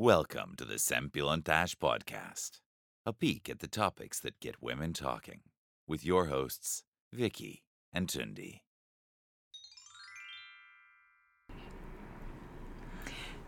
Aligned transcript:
Welcome 0.00 0.54
to 0.58 0.64
the 0.64 0.78
Sempilontash 0.78 1.74
Podcast, 1.74 2.60
a 3.04 3.12
peek 3.12 3.48
at 3.50 3.58
the 3.58 3.66
topics 3.66 4.20
that 4.20 4.38
get 4.40 4.62
women 4.62 4.92
talking, 4.92 5.40
with 5.88 6.04
your 6.04 6.26
hosts, 6.26 6.84
Vicky 7.10 7.62
and 7.92 8.08
Tundi. 8.08 8.62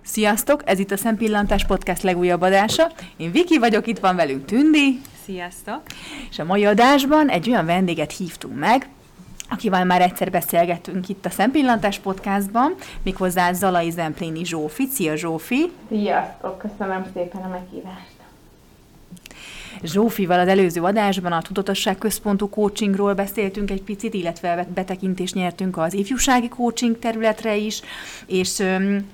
Sziasztok! 0.02 0.68
Ez 0.68 0.78
itt 0.78 0.90
a 0.90 0.96
Szempillantás 0.96 1.66
Podcast 1.66 2.03
legújabb 2.03 2.40
adása. 2.40 2.92
Én 3.17 3.30
Viki 3.30 3.58
vagyok, 3.58 3.87
itt 3.87 3.98
van 3.98 4.17
velünk 4.17 4.44
Tündi. 4.44 5.01
Sziasztok! 5.24 5.82
És 6.30 6.38
a 6.38 6.44
mai 6.44 6.64
adásban 6.64 7.28
egy 7.28 7.48
olyan 7.48 7.67
vendéget 7.67 8.12
hívtunk 8.12 8.58
meg, 8.58 8.90
akivel 9.51 9.85
már 9.85 10.01
egyszer 10.01 10.30
beszélgettünk 10.30 11.08
itt 11.08 11.26
a 11.26 11.30
Szempillantás 11.30 11.99
Podcastban, 11.99 12.74
méghozzá 13.03 13.53
Zalai 13.53 13.90
Zempléni 13.90 14.44
Zsófi. 14.44 14.87
Szia 14.87 15.17
Zsófi! 15.17 15.71
Sziasztok! 15.88 16.59
Köszönöm 16.59 17.06
szépen 17.14 17.42
a 17.42 17.48
meghívást! 17.48 18.18
Zsófival 19.82 20.38
az 20.38 20.48
előző 20.48 20.82
adásban 20.82 21.32
a 21.32 21.42
Tudatosság 21.42 21.98
Központú 21.98 22.48
coachingról 22.48 23.14
beszéltünk 23.14 23.70
egy 23.70 23.82
picit, 23.82 24.14
illetve 24.14 24.66
betekintést 24.74 25.34
nyertünk 25.34 25.76
az 25.76 25.95
ifjúsági 25.95 26.48
coaching 26.48 26.98
területre 26.98 27.56
is, 27.56 27.80
és, 28.26 28.62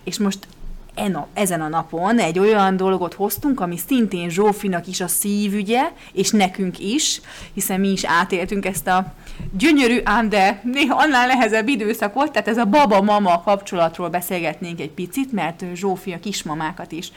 és 0.04 0.18
most 0.18 0.46
en 0.96 1.26
ezen 1.32 1.60
a 1.60 1.68
napon 1.68 2.18
egy 2.18 2.38
olyan 2.38 2.76
dolgot 2.76 3.14
hoztunk, 3.14 3.60
ami 3.60 3.76
szintén 3.76 4.28
Zsófinak 4.28 4.86
is 4.86 5.00
a 5.00 5.08
szívügye, 5.08 5.92
és 6.12 6.30
nekünk 6.30 6.78
is, 6.78 7.20
hiszen 7.52 7.80
mi 7.80 7.88
is 7.88 8.04
átéltünk 8.04 8.66
ezt 8.66 8.86
a 8.86 9.14
gyönyörű, 9.52 10.00
ám 10.04 10.28
de 10.28 10.60
néha 10.64 10.96
annál 10.96 11.26
nehezebb 11.26 11.68
időszakot, 11.68 12.32
tehát 12.32 12.48
ez 12.48 12.58
a 12.58 12.64
baba-mama 12.64 13.42
kapcsolatról 13.42 14.08
beszélgetnénk 14.08 14.80
egy 14.80 14.90
picit, 14.90 15.32
mert 15.32 15.64
Zsófi 15.74 16.12
a 16.12 16.20
kismamákat 16.20 16.92
is, 16.92 17.12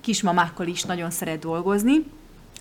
kismamákkal 0.00 0.66
is 0.66 0.82
nagyon 0.82 1.10
szeret 1.10 1.38
dolgozni, 1.38 2.04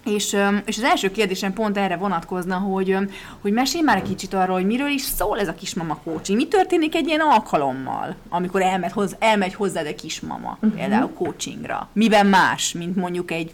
és, 0.05 0.37
és 0.65 0.77
az 0.77 0.83
első 0.83 1.11
kérdésem 1.11 1.53
pont 1.53 1.77
erre 1.77 1.95
vonatkozna, 1.95 2.55
hogy, 2.55 2.97
hogy 3.41 3.51
mesélj 3.51 3.83
már 3.83 3.97
egy 3.97 4.07
kicsit 4.07 4.33
arról, 4.33 4.55
hogy 4.55 4.65
miről 4.65 4.89
is 4.89 5.01
szól 5.01 5.39
ez 5.39 5.47
a 5.47 5.53
kismama 5.53 5.99
coaching. 6.03 6.37
Mi 6.37 6.47
történik 6.47 6.95
egy 6.95 7.07
ilyen 7.07 7.19
alkalommal, 7.19 8.15
amikor 8.29 8.61
elmegy, 8.61 8.91
hoz, 8.91 9.15
elmegy 9.19 9.53
hozzád 9.53 9.85
egy 9.85 9.95
kismama, 9.95 10.57
uh-huh. 10.61 10.79
például 10.79 11.13
coachingra? 11.13 11.89
Miben 11.93 12.25
más, 12.25 12.73
mint 12.73 12.95
mondjuk 12.95 13.31
egy, 13.31 13.53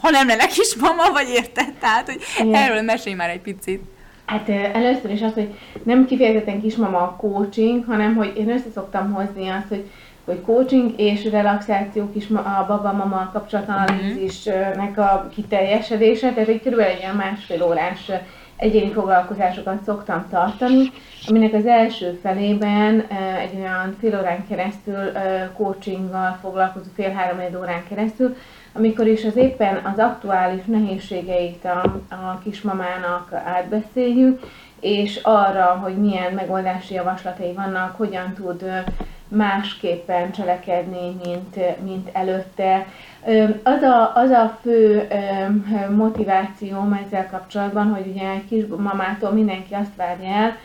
ha 0.00 0.10
nem 0.10 0.26
lenne 0.26 0.46
kismama, 0.46 1.12
vagy 1.12 1.28
érted? 1.28 1.72
Tehát, 1.72 2.06
hogy 2.06 2.20
Igen. 2.40 2.54
erről 2.54 2.82
mesélj 2.82 3.14
már 3.14 3.30
egy 3.30 3.40
picit. 3.40 3.82
Hát 4.24 4.48
először 4.48 5.10
is 5.10 5.22
az, 5.22 5.32
hogy 5.32 5.54
nem 5.82 6.06
kifejezetten 6.06 6.60
kismama 6.60 7.16
coaching, 7.16 7.84
hanem 7.84 8.14
hogy 8.14 8.32
én 8.36 8.50
össze 8.50 8.70
szoktam 8.74 9.12
hozni 9.12 9.48
azt, 9.48 9.68
hogy 9.68 9.90
hogy 10.24 10.40
coaching 10.40 10.92
és 10.96 11.30
relaxációk 11.30 12.16
is 12.16 12.28
a 12.30 12.64
baba-mama 12.66 13.30
kapcsolatanalízisnek 13.32 14.98
a 14.98 15.28
kiteljesedése, 15.34 16.32
tehát 16.32 16.48
egy 16.48 16.62
körülbelül 16.62 16.92
egy 16.92 17.16
másfél 17.16 17.62
órás 17.62 18.10
egyéni 18.56 18.92
foglalkozásokat 18.92 19.82
szoktam 19.84 20.26
tartani, 20.30 20.90
aminek 21.28 21.52
az 21.52 21.66
első 21.66 22.18
felében 22.22 23.06
egy 23.40 23.56
olyan 23.56 23.96
fél 24.00 24.18
órán 24.18 24.46
keresztül 24.48 25.12
coachinggal 25.56 26.38
foglalkozó 26.40 26.88
fél-három 26.94 27.60
órán 27.60 27.84
keresztül, 27.88 28.36
amikor 28.72 29.06
is 29.06 29.24
az 29.24 29.36
éppen 29.36 29.76
az 29.76 29.98
aktuális 29.98 30.64
nehézségeit 30.64 31.64
a, 31.64 31.82
a 32.08 32.38
kismamának 32.44 33.32
átbeszéljük, 33.32 34.40
és 34.80 35.20
arra, 35.22 35.64
hogy 35.82 35.96
milyen 35.96 36.32
megoldási 36.32 36.94
javaslatai 36.94 37.52
vannak, 37.52 37.96
hogyan 37.96 38.32
tud 38.32 38.64
másképpen 39.36 40.32
cselekedni, 40.32 41.16
mint, 41.24 41.82
mint 41.84 42.08
előtte. 42.12 42.86
Az 43.62 43.82
a, 43.82 44.12
az 44.14 44.30
a 44.30 44.58
fő 44.62 45.08
motivációm 45.96 46.92
ezzel 47.06 47.28
kapcsolatban, 47.30 47.94
hogy 47.94 48.06
ugye 48.06 48.28
egy 48.28 48.46
kismamától 48.48 49.30
mindenki 49.30 49.74
azt 49.74 49.96
várja 49.96 50.28
el, 50.28 50.56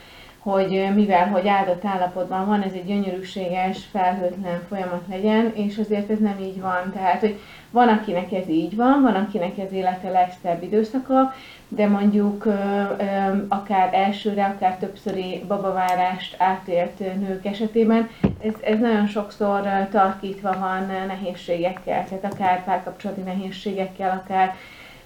hogy 0.52 0.88
mivel, 0.96 1.28
hogy 1.28 1.48
áldott 1.48 1.86
állapotban 1.86 2.46
van, 2.46 2.62
ez 2.62 2.72
egy 2.74 2.86
gyönyörűséges, 2.86 3.78
felhőtlen 3.92 4.64
folyamat 4.68 5.04
legyen, 5.10 5.52
és 5.56 5.78
azért 5.78 6.10
ez 6.10 6.20
nem 6.20 6.40
így 6.42 6.62
van. 6.62 6.92
Tehát, 6.94 7.20
hogy 7.20 7.40
van, 7.72 7.88
akinek 7.88 8.34
ez 8.34 8.48
így 8.48 8.76
van, 8.76 9.02
van, 9.02 9.16
akinek 9.16 9.58
ez 9.58 9.72
élete 9.72 10.10
legszebb 10.10 10.64
időszaka, 10.64 11.34
de 11.68 11.88
mondjuk 11.88 12.46
akár 13.48 13.94
elsőre, 13.94 14.46
akár 14.46 14.78
többszöri 14.78 15.44
babavárást 15.48 16.36
átélt 16.38 17.00
nők 17.00 17.46
esetében, 17.46 18.10
ez, 18.44 18.54
ez 18.62 18.80
nagyon 18.80 19.08
sokszor 19.08 19.62
tarkítva 19.92 20.60
van 20.60 20.92
nehézségekkel, 21.08 22.06
tehát 22.06 22.34
akár 22.34 22.64
párkapcsolati 22.64 23.22
nehézségekkel, 23.22 24.24
akár 24.24 24.56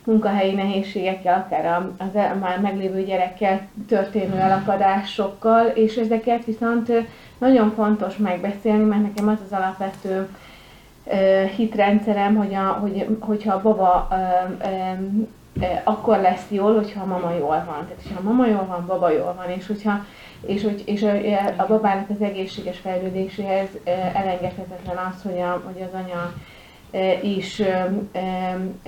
munkahelyi 0.03 0.53
nehézségekkel, 0.53 1.45
akár 1.45 1.81
az 1.97 2.13
már 2.39 2.59
meglévő 2.61 3.03
gyerekkel 3.03 3.67
történő 3.87 4.37
elakadásokkal, 4.37 5.65
és 5.65 5.95
ezeket 5.95 6.45
viszont 6.45 6.91
nagyon 7.37 7.73
fontos 7.75 8.17
megbeszélni, 8.17 8.83
mert 8.83 9.01
nekem 9.01 9.27
az 9.27 9.37
az 9.45 9.57
alapvető 9.57 10.29
hitrendszerem, 11.55 12.35
hogy 12.35 12.53
a, 12.53 12.63
hogy, 12.63 13.17
hogyha 13.19 13.53
a 13.53 13.61
baba 13.61 14.07
akkor 15.83 16.17
lesz 16.17 16.45
jól, 16.49 16.75
hogyha 16.75 17.01
a 17.01 17.05
mama 17.05 17.31
jól 17.31 17.63
van. 17.65 17.85
Tehát, 17.87 18.01
hogyha 18.03 18.19
a 18.19 18.23
mama 18.23 18.47
jól 18.47 18.65
van, 18.65 18.85
baba 18.87 19.11
jól 19.11 19.33
van, 19.37 19.49
és 19.57 19.67
hogyha 19.67 20.05
és, 20.45 20.63
hogy, 20.63 20.81
és 20.85 21.03
a, 21.03 21.11
a 21.55 21.65
babának 21.67 22.09
az 22.09 22.21
egészséges 22.21 22.77
fejlődéséhez 22.77 23.67
elengedhetetlen 24.13 24.97
az, 24.97 25.21
hogy, 25.23 25.39
a, 25.39 25.61
hogy 25.65 25.81
az 25.81 25.93
anya 25.93 26.33
is 27.21 27.61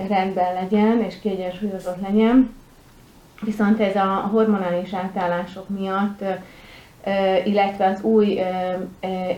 rendben 0.08 0.54
legyen, 0.54 1.02
és 1.02 1.20
kiegyensúlyozott 1.20 2.00
legyen. 2.00 2.54
Viszont 3.42 3.80
ez 3.80 3.96
a 3.96 4.28
hormonális 4.32 4.94
átállások 4.94 5.68
miatt 5.68 6.24
illetve 7.44 7.86
az 7.86 8.02
új 8.02 8.40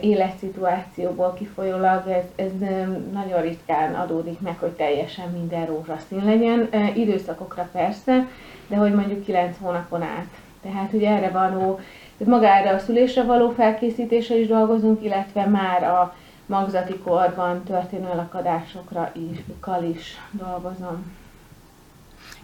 életszituációból 0.01 1.35
kifolyólag 1.39 2.09
ez, 2.09 2.25
ez 2.37 2.69
nagyon 3.13 3.41
ritkán 3.41 3.95
adódik 3.95 4.41
meg, 4.41 4.59
hogy 4.59 4.71
teljesen 4.71 5.31
minden 5.31 5.67
rózsaszín 5.67 6.25
legyen. 6.25 6.69
Időszakokra 6.95 7.69
persze, 7.73 8.29
de 8.69 8.77
hogy 8.77 8.95
mondjuk 8.95 9.25
9 9.25 9.57
hónapon 9.61 10.03
át. 10.03 10.27
Tehát, 10.63 10.91
hogy 10.91 11.03
erre 11.03 11.29
való, 11.29 11.81
magára 12.25 12.71
a 12.71 12.79
szülésre 12.79 13.23
való 13.23 13.51
felkészítése 13.51 14.39
is 14.39 14.47
dolgozunk, 14.47 15.05
illetve 15.05 15.47
már 15.47 15.83
a 15.83 16.15
magzati 16.47 16.99
korban 16.99 17.63
történő 17.63 18.09
lakadásokra 18.15 19.13
is, 19.15 19.39
is 19.83 20.21
dolgozom. 20.31 21.15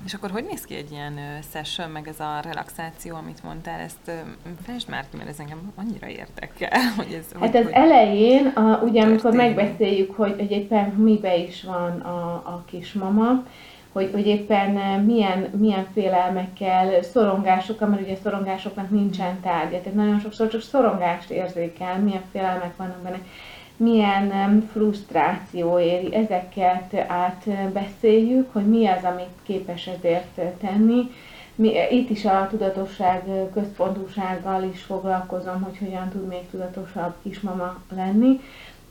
És 0.05 0.15
akkor 0.15 0.31
hogy 0.31 0.45
néz 0.45 0.65
ki 0.65 0.75
egy 0.75 0.91
ilyen 0.91 1.19
session, 1.53 1.91
meg 1.91 2.09
ez 2.09 2.21
a 2.21 2.41
relaxáció, 2.43 3.17
amit 3.17 3.43
mondtál, 3.43 3.81
ezt 3.81 4.11
fejtsd 4.63 4.89
már 4.89 5.05
ki, 5.11 5.17
mert 5.17 5.29
ez 5.29 5.39
engem 5.39 5.73
annyira 5.75 6.07
érdekel, 6.07 6.81
hogy 6.97 7.13
ez... 7.19 7.41
Hát 7.41 7.55
az 7.55 7.63
hogy 7.63 7.73
elején, 7.73 8.47
a, 8.47 8.81
ugye 8.83 9.03
amikor 9.03 9.33
megbeszéljük, 9.33 10.17
hogy, 10.17 10.34
hogy 10.39 10.51
éppen 10.51 10.89
mibe 10.89 11.37
is 11.37 11.63
van 11.63 12.01
a, 12.01 12.33
a 12.33 12.63
kismama, 12.67 13.45
hogy, 13.93 14.11
hogy 14.13 14.27
éppen 14.27 15.01
milyen, 15.01 15.39
milyen 15.39 15.87
félelmekkel, 15.93 17.03
szorongásokkal, 17.03 17.89
mert 17.89 18.03
ugye 18.03 18.17
szorongásoknak 18.23 18.91
nincsen 18.91 19.41
tárgya, 19.41 19.81
tehát 19.81 19.95
nagyon 19.95 20.21
sokszor 20.21 20.49
csak 20.49 20.63
szorongást 20.63 21.31
érzékel, 21.31 21.99
milyen 21.99 22.23
félelmek 22.33 22.77
vannak 22.77 23.03
benne 23.03 23.21
milyen 23.82 24.60
frusztráció 24.72 25.78
éri, 25.78 26.15
ezeket 26.15 26.94
átbeszéljük, 27.06 28.53
hogy 28.53 28.66
mi 28.66 28.87
az, 28.87 29.04
amit 29.04 29.34
képes 29.43 29.87
ezért 29.87 30.41
tenni. 30.60 31.10
Mi, 31.54 31.72
itt 31.91 32.10
is 32.10 32.25
a 32.25 32.47
tudatosság 32.50 33.22
központúsággal 33.53 34.62
is 34.62 34.82
foglalkozom, 34.82 35.62
hogy 35.62 35.78
hogyan 35.78 36.09
tud 36.09 36.26
még 36.26 36.50
tudatosabb 36.50 37.15
kismama 37.22 37.76
lenni. 37.94 38.41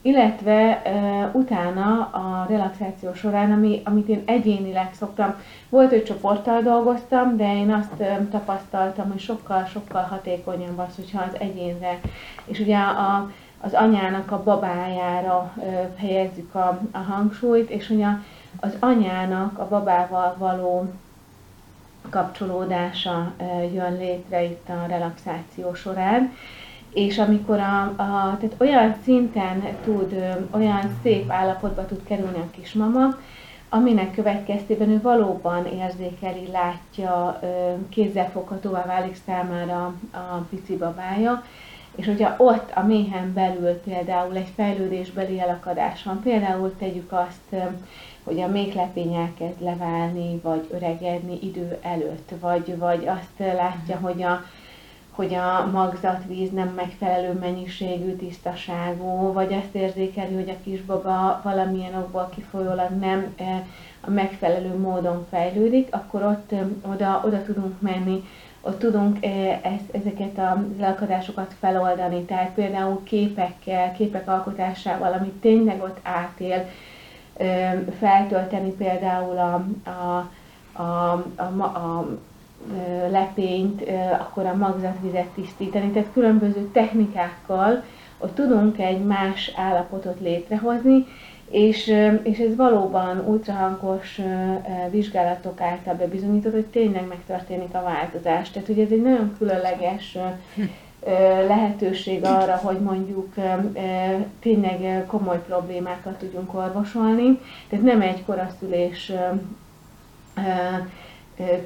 Illetve 0.04 0.82
uh, 0.86 1.36
utána 1.36 2.10
a 2.12 2.46
relaxáció 2.50 3.14
során, 3.14 3.52
ami, 3.52 3.82
amit 3.84 4.08
én 4.08 4.22
egyénileg 4.26 4.90
szoktam, 4.94 5.36
volt, 5.70 5.90
hogy 5.90 6.04
csoporttal 6.04 6.62
dolgoztam, 6.62 7.38
de 7.38 7.56
én 7.56 7.72
azt 7.74 7.94
uh, 7.98 8.30
tapasztaltam, 8.30 9.12
hogy 9.12 9.20
sokkal-sokkal 9.20 10.02
hatékonyabb 10.02 10.78
az, 10.78 10.96
hogyha 10.96 11.24
az 11.30 11.40
egyénre. 11.40 12.00
És 12.46 12.60
ugye 12.60 12.78
a, 12.78 13.32
az 13.62 13.74
anyának 13.74 14.32
a 14.32 14.44
babájára 14.44 15.54
helyezzük 15.96 16.56
a, 16.56 16.80
a 16.92 16.98
hangsúlyt, 16.98 17.70
és 17.70 17.88
hogy 17.88 18.02
a, 18.02 18.20
az 18.60 18.76
anyának 18.80 19.60
a 19.60 19.68
babával 19.68 20.36
való 20.38 20.94
kapcsolódása 22.10 23.32
jön 23.74 23.98
létre 23.98 24.44
itt 24.44 24.70
a 24.70 24.86
relaxáció 24.88 25.74
során. 25.74 26.34
És 26.94 27.18
amikor 27.18 27.60
a, 27.60 27.82
a, 27.84 28.38
tehát 28.40 28.56
olyan 28.58 28.96
szinten 29.04 29.64
tud, 29.84 30.38
olyan 30.52 30.98
szép 31.04 31.32
állapotba 31.32 31.86
tud 31.86 32.04
kerülni 32.04 32.38
a 32.38 32.52
kismama, 32.52 33.18
aminek 33.70 34.14
következtében 34.14 34.90
ő 34.90 35.02
valóban 35.02 35.66
érzékeli, 35.66 36.48
látja, 36.52 37.40
kézzelfoghatóvá 37.90 38.86
válik 38.86 39.18
számára 39.26 39.94
a 40.12 40.36
pici 40.50 40.78
babája, 40.78 41.44
és 41.96 42.06
hogyha 42.06 42.36
ott 42.38 42.72
a 42.74 42.84
méhen 42.84 43.34
belül 43.34 43.74
például 43.74 44.36
egy 44.36 44.52
fejlődésbeli 44.56 45.40
elakadás 45.40 46.04
van, 46.04 46.22
például 46.22 46.76
tegyük 46.78 47.12
azt, 47.12 47.64
hogy 48.24 48.42
a 48.42 48.48
méhlepény 48.48 49.14
elkezd 49.14 49.62
leválni, 49.62 50.40
vagy 50.44 50.68
öregedni 50.72 51.38
idő 51.42 51.78
előtt, 51.82 52.32
vagy, 52.40 52.78
vagy 52.78 53.08
azt 53.08 53.54
látja, 53.54 53.98
hogy 53.98 54.24
a, 54.24 54.44
hogy 55.12 55.34
a 55.34 55.70
magzatvíz 55.72 56.52
nem 56.52 56.68
megfelelő 56.68 57.34
mennyiségű, 57.40 58.16
tisztaságú, 58.16 59.34
vagy 59.34 59.54
azt 59.54 59.76
érzékeli, 59.76 60.34
hogy 60.34 60.50
a 60.50 60.64
kisbaba 60.64 61.42
valamilyen 61.44 61.96
okból 61.96 62.30
kifolyólag 62.36 62.90
nem 63.00 63.36
a 64.02 64.10
megfelelő 64.10 64.78
módon 64.78 65.26
fejlődik, 65.30 65.88
akkor 65.96 66.24
ott 66.24 66.52
oda, 66.92 67.22
oda 67.26 67.44
tudunk 67.44 67.82
menni, 67.82 68.24
ott 68.62 68.80
tudunk 68.80 69.26
ezt, 69.62 69.90
ezeket 69.92 70.38
a 70.38 70.66
elakadásokat 70.80 71.54
feloldani, 71.60 72.22
tehát 72.24 72.50
például 72.50 73.04
képekkel, 73.04 73.92
képek 73.92 74.28
alkotásával, 74.28 75.14
amit 75.14 75.34
tényleg 75.34 75.82
ott 75.84 76.00
átél, 76.04 76.68
feltölteni 78.00 78.72
például 78.72 79.38
a, 79.38 79.66
a, 79.90 80.30
a, 80.82 81.26
a, 81.36 81.64
a 81.64 82.08
lepényt, 83.10 83.84
akkor 84.20 84.46
a 84.46 84.56
magzatvizet 84.56 85.28
tisztítani, 85.28 85.92
tehát 85.92 86.10
különböző 86.14 86.70
technikákkal 86.74 87.84
ott 88.18 88.36
tudunk 88.36 88.80
egy 88.80 89.04
más 89.04 89.52
állapotot 89.56 90.20
létrehozni, 90.20 91.06
és, 91.52 91.94
és 92.24 92.38
ez 92.38 92.56
valóban 92.56 93.24
ultrahangos 93.28 94.20
vizsgálatok 94.90 95.62
által 95.62 95.94
bebizonyított, 95.94 96.54
hogy 96.54 96.66
tényleg 96.66 97.08
megtörténik 97.08 97.74
a 97.74 97.84
változás. 97.84 98.52
Tehát 98.52 98.70
ugye 98.70 98.84
ez 98.84 98.92
egy 98.92 99.02
nagyon 99.02 99.36
különleges 99.38 100.18
lehetőség 101.48 102.24
arra, 102.26 102.56
hogy 102.56 102.80
mondjuk 102.80 103.34
tényleg 104.40 105.06
komoly 105.08 105.42
problémákat 105.48 106.14
tudjunk 106.14 106.54
orvosolni. 106.54 107.40
Tehát 107.70 107.86
nem 107.86 108.02
egy 108.02 108.26
koraszülés 108.26 109.12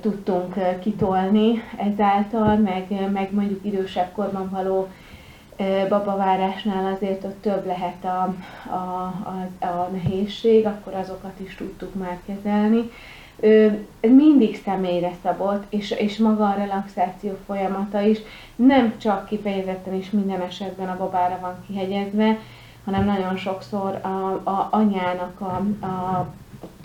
tudtunk 0.01 0.79
kitolni 0.79 1.61
ezáltal, 1.77 2.55
meg, 2.55 3.11
meg 3.13 3.33
mondjuk 3.33 3.65
idősebb 3.65 4.11
korban 4.15 4.49
való 4.49 4.88
babavárásnál 5.89 6.93
azért 6.93 7.23
ott 7.23 7.41
több 7.41 7.65
lehet 7.65 8.05
a, 8.05 8.35
a, 8.69 9.13
a, 9.59 9.65
a 9.65 9.89
nehézség, 9.91 10.65
akkor 10.65 10.93
azokat 10.93 11.39
is 11.39 11.55
tudtuk 11.55 11.93
már 11.93 12.19
kezelni. 12.25 12.91
Ez 13.99 14.09
mindig 14.09 14.61
személyre 14.63 15.11
szabott, 15.23 15.63
és, 15.69 15.91
és 15.91 16.17
maga 16.17 16.49
a 16.49 16.55
relaxáció 16.57 17.37
folyamata 17.45 18.01
is 18.01 18.19
nem 18.55 18.97
csak 18.97 19.25
kifejezetten 19.25 19.93
is 19.93 20.09
minden 20.09 20.41
esetben 20.41 20.89
a 20.89 20.97
babára 20.97 21.37
van 21.41 21.63
kihegyezve, 21.67 22.37
hanem 22.85 23.05
nagyon 23.05 23.37
sokszor 23.37 23.99
a, 24.01 24.49
a 24.49 24.67
anyának 24.71 25.41
a, 25.41 25.85
a, 25.85 26.27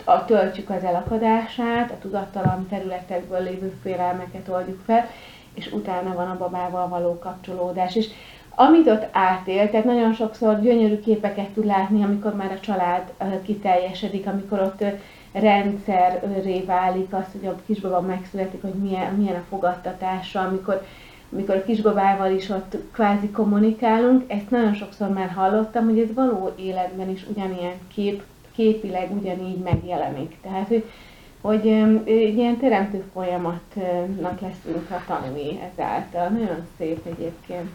a 0.03 0.25
töltjük 0.25 0.69
az 0.69 0.83
elakadását, 0.83 1.91
a 1.91 1.97
tudattalan 2.01 2.67
területekből 2.67 3.43
lévő 3.43 3.77
félelmeket 3.81 4.47
oldjuk 4.47 4.81
fel, 4.85 5.09
és 5.53 5.71
utána 5.71 6.13
van 6.13 6.29
a 6.29 6.37
babával 6.37 6.87
való 6.87 7.19
kapcsolódás. 7.19 7.95
És 7.95 8.07
amit 8.55 8.87
ott 8.87 9.07
átél, 9.11 9.69
tehát 9.69 9.85
nagyon 9.85 10.13
sokszor 10.13 10.61
gyönyörű 10.61 10.99
képeket 10.99 11.49
tud 11.49 11.65
látni, 11.65 12.03
amikor 12.03 12.35
már 12.35 12.51
a 12.51 12.59
család 12.59 13.13
kiteljesedik, 13.43 14.27
amikor 14.27 14.59
ott 14.59 14.83
rendszerré 15.31 16.61
válik 16.61 17.13
az, 17.13 17.25
hogy 17.31 17.47
a 17.47 17.55
kisbaba 17.65 18.01
megszületik, 18.01 18.61
hogy 18.61 18.73
milyen, 18.73 19.13
milyen 19.13 19.35
a 19.35 19.45
fogadtatása, 19.49 20.39
amikor, 20.41 20.85
amikor 21.31 21.55
a 21.55 21.63
kisbabával 21.63 22.31
is 22.31 22.49
ott 22.49 22.77
kvázi 22.91 23.29
kommunikálunk. 23.29 24.23
Ezt 24.27 24.49
nagyon 24.49 24.73
sokszor 24.73 25.09
már 25.09 25.29
hallottam, 25.29 25.85
hogy 25.85 25.99
ez 25.99 26.13
való 26.13 26.51
életben 26.55 27.09
is 27.09 27.25
ugyanilyen 27.29 27.75
kép, 27.93 28.23
képileg 28.55 29.11
ugyanígy 29.17 29.57
megjelenik. 29.57 30.37
Tehát, 30.41 30.67
hogy, 30.67 30.85
hogy 31.41 31.67
egy 32.05 32.37
ilyen 32.37 32.57
teremtő 32.57 33.03
folyamatnak 33.13 34.39
leszünk 34.41 34.91
a 34.91 35.03
tanulni 35.07 35.59
ezáltal. 35.71 36.27
Nagyon 36.27 36.67
szép 36.77 37.05
egyébként. 37.05 37.69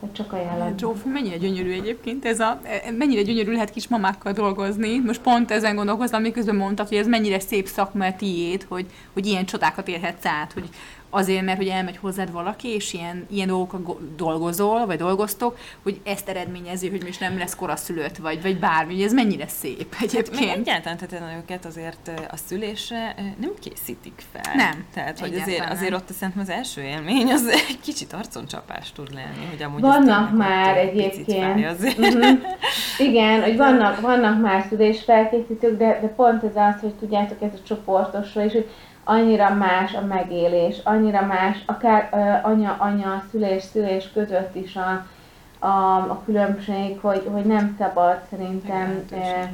Tehát 0.00 0.14
csak 0.14 0.32
ajánlom. 0.32 0.78
Zsófi, 0.78 1.08
mennyire 1.08 1.36
gyönyörű 1.36 1.72
egyébként 1.72 2.24
ez 2.24 2.40
a, 2.40 2.60
mennyire 2.98 3.22
gyönyörű 3.22 3.52
lehet 3.52 3.70
kis 3.70 3.88
mamákkal 3.88 4.32
dolgozni. 4.32 4.98
Most 4.98 5.20
pont 5.20 5.50
ezen 5.50 5.74
gondolkoztam, 5.74 6.22
miközben 6.22 6.56
mondtad, 6.56 6.88
hogy 6.88 6.96
ez 6.96 7.06
mennyire 7.06 7.40
szép 7.40 7.66
szakma 7.66 8.06
a 8.06 8.14
tiéd, 8.16 8.66
hogy, 8.68 8.86
hogy 9.12 9.26
ilyen 9.26 9.44
csodákat 9.44 9.88
érhetsz 9.88 10.26
át, 10.26 10.52
hogy, 10.52 10.68
azért, 11.10 11.44
mert 11.44 11.58
hogy 11.58 11.68
elmegy 11.68 11.96
hozzád 11.96 12.32
valaki, 12.32 12.68
és 12.68 12.92
ilyen, 12.92 13.26
ilyen 13.30 13.48
dolgokat 13.48 14.14
dolgozol, 14.16 14.86
vagy 14.86 14.98
dolgoztok, 14.98 15.58
hogy 15.82 16.00
ezt 16.04 16.28
eredményezi, 16.28 16.88
hogy 16.88 17.02
most 17.04 17.20
nem 17.20 17.38
lesz 17.38 17.54
koraszülött, 17.54 18.16
vagy, 18.16 18.42
vagy 18.42 18.58
bármi, 18.58 19.02
ez 19.02 19.12
mennyire 19.12 19.48
szép 19.48 19.94
egyébként. 20.00 20.48
Hát, 20.48 20.56
egyáltalán, 20.56 20.98
tehát 20.98 21.38
őket 21.38 21.64
azért 21.64 22.10
a 22.30 22.36
szülésre 22.36 23.14
nem 23.40 23.50
készítik 23.60 24.22
fel. 24.32 24.54
Nem. 24.54 24.84
Tehát, 24.94 25.20
hogy 25.20 25.34
azért, 25.34 25.70
azért 25.70 25.94
ott 25.94 26.12
szerintem 26.12 26.42
az 26.42 26.50
első 26.50 26.82
élmény 26.82 27.32
az 27.32 27.46
egy 27.46 27.80
kicsit 27.80 28.12
arconcsapás 28.12 28.92
tud 28.92 29.14
lenni, 29.14 29.46
hogy 29.50 29.62
amúgy 29.62 29.80
Vannak 29.80 30.36
már 30.36 30.76
egyébként. 30.76 31.58
Uh-huh. 31.58 32.38
Igen, 32.98 33.42
hogy 33.42 33.56
vannak, 33.56 34.00
vannak 34.00 34.40
már 34.40 34.66
szülésfelkészítők, 34.68 35.78
de, 35.78 35.98
de 36.00 36.08
pont 36.08 36.42
ez 36.42 36.56
az, 36.56 36.80
hogy 36.80 36.94
tudjátok, 36.94 37.42
ez 37.42 37.50
a 37.54 37.66
csoportosra, 37.66 38.44
és 38.44 38.52
hogy 38.52 38.68
annyira 39.04 39.54
más 39.54 39.94
a 39.94 40.00
megélés, 40.06 40.80
annyira 40.84 41.26
más, 41.26 41.62
akár 41.66 42.08
anya-anya, 42.42 43.24
szülés-szülés 43.30 44.10
között 44.12 44.54
is 44.54 44.76
a, 44.76 45.06
a, 45.66 45.96
a 45.96 46.22
különbség, 46.24 46.98
hogy, 47.00 47.28
hogy 47.32 47.44
nem 47.44 47.76
szabad 47.78 48.20
szerintem 48.30 49.04
e, 49.10 49.50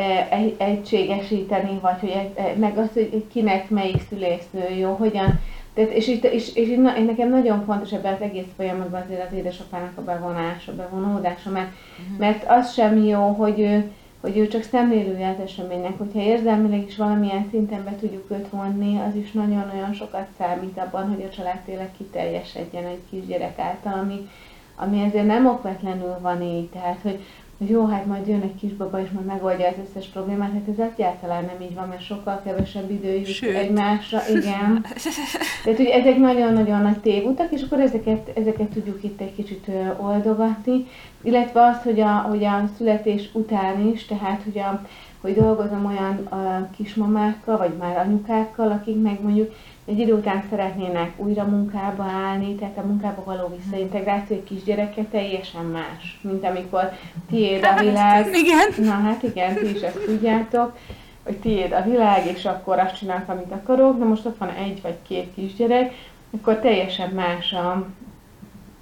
e, 0.00 0.38
egységesíteni, 0.56 1.78
vagy 1.80 2.00
hogy 2.00 2.30
e, 2.34 2.54
meg 2.56 2.78
az, 2.78 2.88
hogy 2.92 3.26
kinek 3.32 3.70
melyik 3.70 4.02
szülésznő 4.08 4.68
jó, 4.78 4.94
hogyan, 4.94 5.40
tehát, 5.74 5.90
és, 5.90 6.08
és, 6.08 6.22
és, 6.22 6.54
és 6.54 6.76
na, 6.76 6.98
nekem 6.98 7.28
nagyon 7.28 7.64
fontos 7.64 7.92
ebben 7.92 8.14
az 8.14 8.20
egész 8.20 8.46
folyamatban 8.56 9.02
azért 9.04 9.26
az 9.26 9.36
édesapának 9.36 9.92
a 9.98 10.02
bevonása, 10.02 10.74
bevonódása, 10.74 11.50
mert, 11.50 11.70
uh-huh. 12.00 12.18
mert 12.18 12.44
az 12.48 12.72
sem 12.72 13.04
jó, 13.04 13.20
hogy 13.20 13.60
ő, 13.60 13.90
hogy 14.22 14.38
ő 14.38 14.48
csak 14.48 14.62
szemlélője 14.62 15.28
az 15.28 15.44
eseménynek, 15.44 15.98
hogyha 15.98 16.20
érzelmileg 16.20 16.86
is 16.86 16.96
valamilyen 16.96 17.46
szinten 17.50 17.84
be 17.84 17.96
tudjuk 18.00 18.30
őt 18.30 18.48
vonni, 18.48 19.00
az 19.00 19.14
is 19.14 19.32
nagyon-nagyon 19.32 19.92
sokat 19.92 20.26
számít 20.38 20.78
abban, 20.78 21.14
hogy 21.14 21.24
a 21.24 21.34
család 21.34 21.60
tényleg 21.60 21.90
kiteljesedjen 21.96 22.84
egy 22.84 23.00
kisgyerek 23.10 23.58
által, 23.58 23.92
ami, 23.92 24.28
ami 24.76 25.02
ezért 25.02 25.26
nem 25.26 25.46
okvetlenül 25.46 26.18
van 26.20 26.42
így, 26.42 26.68
tehát 26.68 26.98
hogy 27.02 27.20
hogy 27.62 27.70
jó, 27.70 27.86
hát 27.86 28.06
majd 28.06 28.26
jön 28.26 28.40
egy 28.40 28.54
kisbaba, 28.54 29.00
és 29.00 29.10
majd 29.10 29.26
megoldja 29.26 29.66
az 29.66 29.74
összes 29.88 30.06
problémát, 30.06 30.52
hát 30.52 30.68
ez 30.78 30.90
egyáltalán 30.92 31.44
nem 31.44 31.68
így 31.68 31.74
van, 31.74 31.88
mert 31.88 32.04
sokkal 32.04 32.40
kevesebb 32.44 32.90
idő 32.90 33.14
jut 33.14 33.54
egymásra, 33.54 34.20
igen. 34.28 34.84
Tehát, 35.64 35.78
hogy 35.78 35.86
ezek 35.86 36.16
nagyon-nagyon 36.16 36.82
nagy 36.82 36.98
tévutak, 36.98 37.52
és 37.52 37.62
akkor 37.62 37.80
ezeket, 37.80 38.30
ezeket 38.34 38.68
tudjuk 38.68 39.04
itt 39.04 39.20
egy 39.20 39.34
kicsit 39.34 39.70
oldogatni, 39.96 40.86
illetve 41.22 41.64
azt, 41.64 41.82
hogy 41.82 42.00
a, 42.00 42.12
hogy 42.12 42.44
a 42.44 42.64
születés 42.76 43.30
után 43.32 43.86
is, 43.92 44.06
tehát, 44.06 44.42
hogy, 44.42 44.58
a, 44.58 44.86
hogy 45.20 45.34
dolgozom 45.34 45.84
olyan 45.86 46.16
a 46.26 46.70
kismamákkal, 46.76 47.56
vagy 47.56 47.72
már 47.78 47.96
anyukákkal, 47.96 48.70
akik 48.70 49.02
meg 49.02 49.22
mondjuk 49.22 49.54
egy 49.84 49.98
idő 49.98 50.12
után 50.12 50.44
szeretnének 50.50 51.12
újra 51.16 51.44
munkába 51.44 52.02
állni, 52.02 52.54
tehát 52.54 52.78
a 52.78 52.86
munkába 52.86 53.22
való 53.24 53.54
visszaintegráció 53.56 54.36
egy 54.36 54.44
kisgyereke 54.44 55.02
teljesen 55.02 55.64
más, 55.64 56.18
mint 56.20 56.44
amikor 56.44 56.92
tiéd 57.30 57.62
a 57.62 57.66
hát, 57.66 57.80
világ. 57.80 58.34
igen. 58.34 58.68
Na 58.86 58.92
hát 58.92 59.22
igen, 59.22 59.54
ti 59.54 59.74
is 59.74 59.80
ezt 59.80 60.04
tudjátok, 60.04 60.76
hogy 61.22 61.36
tiéd 61.36 61.72
a 61.72 61.82
világ, 61.82 62.26
és 62.26 62.44
akkor 62.44 62.78
azt 62.78 62.96
csinálok, 62.96 63.28
amit 63.28 63.52
akarok, 63.52 63.98
de 63.98 64.04
most 64.04 64.26
ott 64.26 64.38
van 64.38 64.50
egy 64.50 64.82
vagy 64.82 64.96
két 65.06 65.34
kisgyerek, 65.34 65.92
akkor 66.30 66.58
teljesen 66.58 67.10
más 67.10 67.52
a, 67.52 67.86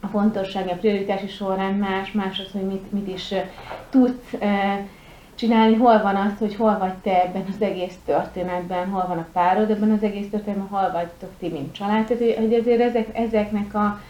a 0.01 0.07
fontosság, 0.07 0.69
a 0.69 0.75
prioritási 0.75 1.29
sorrend 1.29 1.79
más, 1.79 2.13
más 2.13 2.39
az, 2.39 2.53
hogy 2.53 2.67
mit, 2.67 2.93
mit 2.93 3.09
is 3.09 3.35
tudsz 3.91 4.35
csinálni, 5.41 5.75
hol 5.75 6.03
van 6.03 6.17
az, 6.17 6.33
hogy 6.39 6.55
hol 6.55 6.79
vagy 6.79 6.95
te 6.95 7.23
ebben 7.23 7.45
az 7.49 7.63
egész 7.63 7.95
történetben, 8.05 8.91
hol 8.91 9.07
van 9.07 9.19
a 9.19 9.27
párod 9.33 9.71
ebben 9.71 9.91
az 9.91 10.03
egész 10.03 10.31
történetben, 10.31 10.69
hol 10.69 10.91
vagytok 10.93 11.31
ti, 11.39 11.49
mint 11.49 11.75
család. 11.75 12.07
Tehát, 12.07 12.37
hogy 12.39 12.55
azért 12.55 12.81
ezek, 12.81 13.17
ezeknek 13.17 13.75
a, 13.75 14.01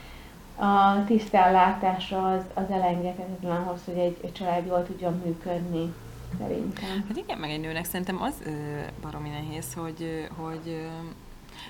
a 0.64 1.04
tisztánlátása 1.06 2.32
az, 2.32 2.42
az 2.54 2.70
elengedhetetlen 2.70 3.56
ahhoz, 3.56 3.80
hogy 3.84 3.98
egy, 3.98 4.16
egy 4.24 4.32
család 4.32 4.66
jól 4.66 4.86
tudjon 4.86 5.22
működni. 5.24 5.92
Szerintem. 6.38 7.04
Hát 7.08 7.16
igen, 7.16 7.38
meg 7.38 7.50
egy 7.50 7.60
nőnek 7.60 7.84
szerintem 7.84 8.22
az 8.22 8.34
ö, 8.46 8.50
baromi 9.02 9.28
nehéz, 9.28 9.74
hogy, 9.74 10.28
hogy 10.36 10.62
ö, 10.66 10.86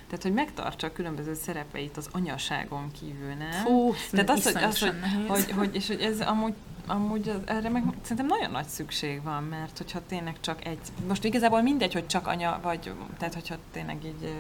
tehát, 0.06 0.22
hogy 0.22 0.32
megtartsa 0.32 0.86
a 0.86 0.92
különböző 0.92 1.34
szerepeit 1.34 1.96
az 1.96 2.08
anyaságon 2.12 2.90
kívül, 3.00 3.34
nem? 3.38 3.50
Fú, 3.50 3.92
Tehát 4.10 4.30
az, 4.30 4.52
hogy, 4.52 4.62
az, 4.62 4.80
hogy, 4.80 4.92
hogy, 5.28 5.50
hogy, 5.50 5.74
és 5.74 5.86
hogy 5.86 6.00
ez 6.00 6.20
amúgy 6.20 6.54
amúgy 6.90 7.32
erre 7.46 7.68
meg 7.68 7.82
szerintem 8.02 8.26
nagyon 8.26 8.50
nagy 8.50 8.66
szükség 8.66 9.22
van, 9.22 9.42
mert 9.42 9.78
hogyha 9.78 10.00
tényleg 10.08 10.34
csak 10.40 10.66
egy, 10.66 10.78
most 11.08 11.24
igazából 11.24 11.62
mindegy, 11.62 11.92
hogy 11.92 12.06
csak 12.06 12.26
anya 12.26 12.60
vagy, 12.62 12.92
tehát 13.18 13.34
hogyha 13.34 13.54
tényleg 13.72 14.04
így 14.04 14.34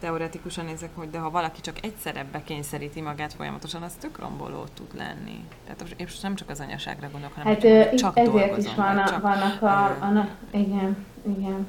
teoretikusan 0.00 0.64
nézek, 0.64 0.90
hogy 0.94 1.10
de 1.10 1.18
ha 1.18 1.30
valaki 1.30 1.60
csak 1.60 1.76
egy 1.82 1.94
szerepbe 2.02 2.42
kényszeríti 2.44 3.00
magát 3.00 3.32
folyamatosan, 3.32 3.82
az 3.82 3.92
tök 4.00 4.18
romboló 4.18 4.64
tud 4.74 4.96
lenni. 4.96 5.44
Tehát 5.64 5.94
és 5.96 6.20
nem 6.20 6.34
csak 6.34 6.48
az 6.50 6.60
anyaságra 6.60 7.08
gondolok, 7.10 7.34
hanem 7.36 7.52
Hát 7.52 7.64
ö, 7.64 7.94
csak 7.94 8.18
ezért 8.18 8.32
dolgozom, 8.32 8.58
is 8.58 8.74
van 8.74 8.98
a, 8.98 9.08
csak, 9.08 9.22
vannak 9.22 9.62
a, 9.62 9.66
a, 9.66 10.18
a, 10.18 10.28
igen, 10.50 11.06
igen. 11.38 11.66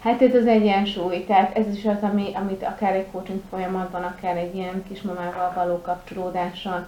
Hát 0.00 0.22
ez 0.22 0.34
az 0.34 0.46
egyensúly, 0.46 1.24
tehát 1.24 1.56
ez 1.56 1.76
is 1.76 1.84
az, 1.84 2.02
ami, 2.02 2.34
amit 2.34 2.62
akár 2.62 2.94
egy 2.94 3.10
coaching 3.10 3.42
folyamatban, 3.50 4.02
akár 4.02 4.36
egy 4.36 4.54
ilyen 4.54 4.84
kismamával 4.88 5.52
való 5.54 5.80
kapcsolódással 5.80 6.86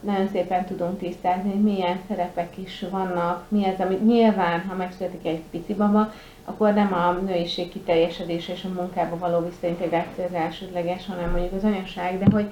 nagyon 0.00 0.28
szépen 0.32 0.64
tudunk 0.64 0.98
tisztázni, 0.98 1.50
hogy 1.50 1.62
milyen 1.62 2.00
szerepek 2.08 2.58
is 2.58 2.84
vannak, 2.90 3.44
mi 3.48 3.64
az, 3.64 3.84
ami 3.86 3.94
nyilván, 3.94 4.60
ha 4.68 4.74
megszületik 4.74 5.26
egy 5.26 5.40
pici 5.50 5.74
baba, 5.74 6.12
akkor 6.44 6.72
nem 6.72 6.92
a 6.92 7.12
nőiség 7.12 7.68
kiteljesedése 7.68 8.52
és 8.52 8.64
a 8.64 8.80
munkába 8.80 9.18
való 9.18 9.38
visszaintegráció 9.48 10.24
az 10.24 10.34
elsődleges, 10.34 11.06
hanem 11.06 11.30
mondjuk 11.30 11.52
az 11.52 11.64
anyaság, 11.64 12.18
de 12.18 12.26
hogy, 12.30 12.46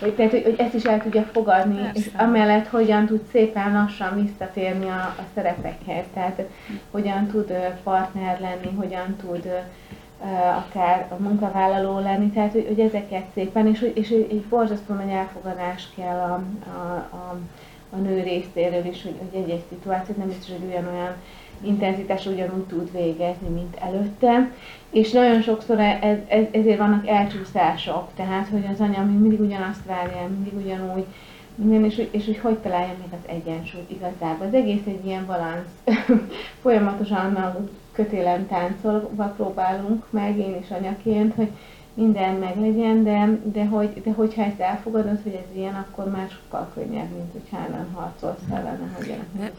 hogy, 0.00 0.14
tehát, 0.14 0.30
hogy, 0.30 0.42
hogy 0.42 0.54
ezt 0.58 0.74
is 0.74 0.84
el 0.84 1.02
tudja 1.02 1.22
fogadni, 1.22 1.74
Persze. 1.74 1.92
és 1.94 2.10
amellett 2.16 2.66
hogyan 2.66 3.06
tud 3.06 3.20
szépen 3.30 3.72
lassan 3.72 4.22
visszatérni 4.22 4.88
a, 4.88 5.14
a 5.18 5.24
szerepekhez, 5.34 6.04
tehát 6.14 6.42
hogyan 6.90 7.26
tud 7.26 7.52
partner 7.82 8.40
lenni, 8.40 8.76
hogyan 8.76 9.16
tud 9.16 9.48
akár 10.56 11.06
a 11.10 11.22
munkavállaló 11.22 11.98
lenni, 11.98 12.30
tehát 12.30 12.52
hogy, 12.52 12.64
hogy 12.68 12.80
ezeket 12.80 13.24
szépen, 13.34 13.66
és, 13.66 13.90
és 13.94 14.10
egy, 14.10 14.44
borzasztó 14.48 14.94
nagy 14.94 15.10
elfogadás 15.10 15.88
kell 15.96 16.18
a, 16.18 16.42
a, 16.70 16.94
a, 17.10 17.38
a 17.90 17.96
nő 17.96 18.22
részéről 18.22 18.84
is, 18.84 19.02
hogy, 19.02 19.14
hogy 19.18 19.40
egy-egy 19.42 19.64
szituációt 19.68 20.16
nem 20.16 20.26
biztos, 20.26 20.48
hogy 20.48 20.68
ugyanolyan 20.68 21.14
intenzitás 21.64 22.26
ugyanúgy 22.26 22.64
tud 22.64 22.92
végezni, 22.92 23.48
mint 23.48 23.76
előtte. 23.76 24.50
És 24.90 25.12
nagyon 25.12 25.42
sokszor 25.42 25.80
ez, 25.80 26.18
ez, 26.28 26.44
ezért 26.50 26.78
vannak 26.78 27.08
elcsúszások, 27.08 28.08
tehát 28.16 28.48
hogy 28.48 28.64
az 28.72 28.80
anya 28.80 29.04
mindig 29.04 29.40
ugyanazt 29.40 29.84
várja, 29.86 30.28
mindig 30.28 30.64
ugyanúgy, 30.64 31.04
minden, 31.54 31.84
és, 31.84 32.06
és 32.10 32.24
hogy 32.24 32.38
hogy 32.38 32.58
találja 32.58 32.94
meg 32.98 33.20
az 33.20 33.28
egyensúlyt 33.28 33.90
igazából. 33.90 34.46
Az 34.46 34.54
egész 34.54 34.86
egy 34.86 35.06
ilyen 35.06 35.26
balansz. 35.26 35.98
Folyamatosan 36.62 37.32
kötélen 37.92 38.46
táncolva 38.46 39.24
próbálunk 39.24 40.04
meg, 40.10 40.38
én 40.38 40.56
is 40.62 40.70
anyaként, 40.70 41.34
hogy 41.34 41.50
minden 41.94 42.34
meglegyen, 42.34 43.02
de, 43.04 43.38
de, 43.44 43.66
hogy, 43.66 44.02
de 44.04 44.12
hogyha 44.12 44.42
ezt 44.42 44.60
elfogadod, 44.60 45.22
hogy 45.22 45.32
ez 45.32 45.56
ilyen, 45.56 45.74
akkor 45.74 46.10
már 46.10 46.28
sokkal 46.30 46.70
könnyebb, 46.74 47.10
mint 47.10 47.32
hogyha 47.32 47.56
ellen 47.56 47.90
harcolsz 47.94 48.40
ellene, 48.50 48.92
hogy 48.96 49.08
ennek 49.08 49.52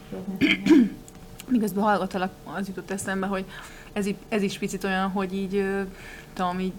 Miközben 1.49 1.83
hallgatalak, 1.83 2.31
az 2.43 2.67
jutott 2.67 2.91
eszembe, 2.91 3.27
hogy 3.27 3.45
ez, 3.93 4.05
ez 4.29 4.41
is 4.41 4.57
picit 4.57 4.83
olyan, 4.83 5.09
hogy 5.09 5.33
így, 5.33 5.65
tudom, 6.33 6.59
így 6.59 6.73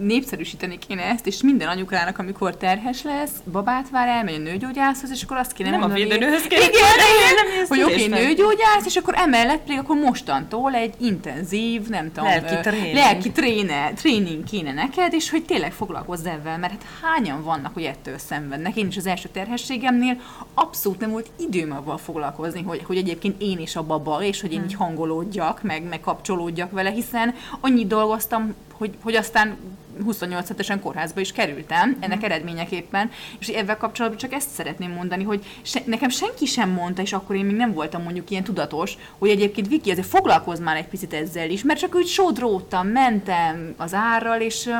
népszerűsíteni 0.00 0.78
kéne 0.78 1.02
ezt, 1.02 1.26
és 1.26 1.42
minden 1.42 1.68
anyukának, 1.68 2.18
amikor 2.18 2.56
terhes 2.56 3.02
lesz, 3.02 3.30
babát 3.52 3.90
vár, 3.90 4.08
elmegy 4.08 4.34
a 4.34 4.38
nőgyógyászhoz, 4.38 5.10
és 5.10 5.22
akkor 5.22 5.36
azt 5.36 5.52
kéne 5.52 5.70
nem 5.70 5.82
a 5.82 5.86
mondani, 5.86 6.02
védőnőhöz 6.02 6.44
igen, 6.44 6.58
kell. 6.58 6.68
igen, 6.68 7.66
hogy 7.68 7.82
oké, 7.82 8.06
okay, 8.06 8.24
nőgyógyász, 8.24 8.84
és 8.84 8.96
akkor 8.96 9.14
emellett 9.16 9.60
pedig 9.60 9.78
akkor 9.78 9.96
mostantól 9.96 10.74
egy 10.74 10.94
intenzív, 10.98 11.88
nem 11.88 12.12
tudom, 12.12 12.28
Lelki 12.28 12.54
ö, 12.54 12.60
tréning. 12.60 12.94
lelki 12.94 13.30
tréne, 13.30 13.92
tréning 13.92 14.44
kéne 14.44 14.72
neked, 14.72 15.12
és 15.12 15.30
hogy 15.30 15.44
tényleg 15.44 15.72
foglalkozz 15.72 16.26
ezzel, 16.26 16.58
mert 16.58 16.72
hát 16.72 16.84
hányan 17.02 17.42
vannak, 17.42 17.74
hogy 17.74 17.84
ettől 17.84 18.18
szenvednek. 18.18 18.76
Én 18.76 18.86
is 18.86 18.96
az 18.96 19.06
első 19.06 19.28
terhességemnél 19.32 20.20
abszolút 20.54 21.00
nem 21.00 21.10
volt 21.10 21.30
időm 21.38 21.72
avval 21.72 21.98
foglalkozni, 21.98 22.62
hogy, 22.62 22.82
hogy 22.86 22.96
egyébként 22.96 23.42
én 23.42 23.58
is 23.58 23.76
a 23.76 23.82
baba, 23.82 24.22
és 24.22 24.40
hogy 24.40 24.52
én 24.52 24.62
így 24.64 24.74
hangolódjak, 24.74 25.62
meg, 25.62 25.82
meg 25.82 26.00
kapcsolódjak 26.18 26.70
vele, 26.70 26.90
hiszen 26.90 27.34
annyit 27.60 27.86
dolgoztam, 27.86 28.54
hogy, 28.72 28.90
hogy 29.02 29.14
aztán 29.14 29.56
28 30.04 30.48
hetesen 30.48 30.80
kórházba 30.80 31.20
is 31.20 31.32
kerültem 31.32 31.96
ennek 32.00 32.22
eredményeképpen, 32.22 33.10
és 33.38 33.48
ebben 33.48 33.78
kapcsolatban 33.78 34.20
csak 34.20 34.32
ezt 34.32 34.50
szeretném 34.50 34.90
mondani, 34.90 35.24
hogy 35.24 35.44
se, 35.62 35.80
nekem 35.84 36.08
senki 36.08 36.46
sem 36.46 36.70
mondta, 36.70 37.02
és 37.02 37.12
akkor 37.12 37.36
én 37.36 37.44
még 37.44 37.56
nem 37.56 37.72
voltam 37.72 38.02
mondjuk 38.02 38.30
ilyen 38.30 38.44
tudatos, 38.44 38.96
hogy 39.18 39.28
egyébként 39.28 39.68
Viki, 39.68 39.90
azért 39.90 40.06
foglalkozz 40.06 40.60
már 40.60 40.76
egy 40.76 40.88
picit 40.88 41.12
ezzel 41.12 41.50
is, 41.50 41.62
mert 41.62 41.78
csak 41.78 41.94
úgy 41.94 42.06
sodródtam, 42.06 42.88
mentem 42.88 43.74
az 43.76 43.94
árral, 43.94 44.40
és, 44.40 44.70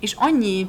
és 0.00 0.14
annyi 0.18 0.68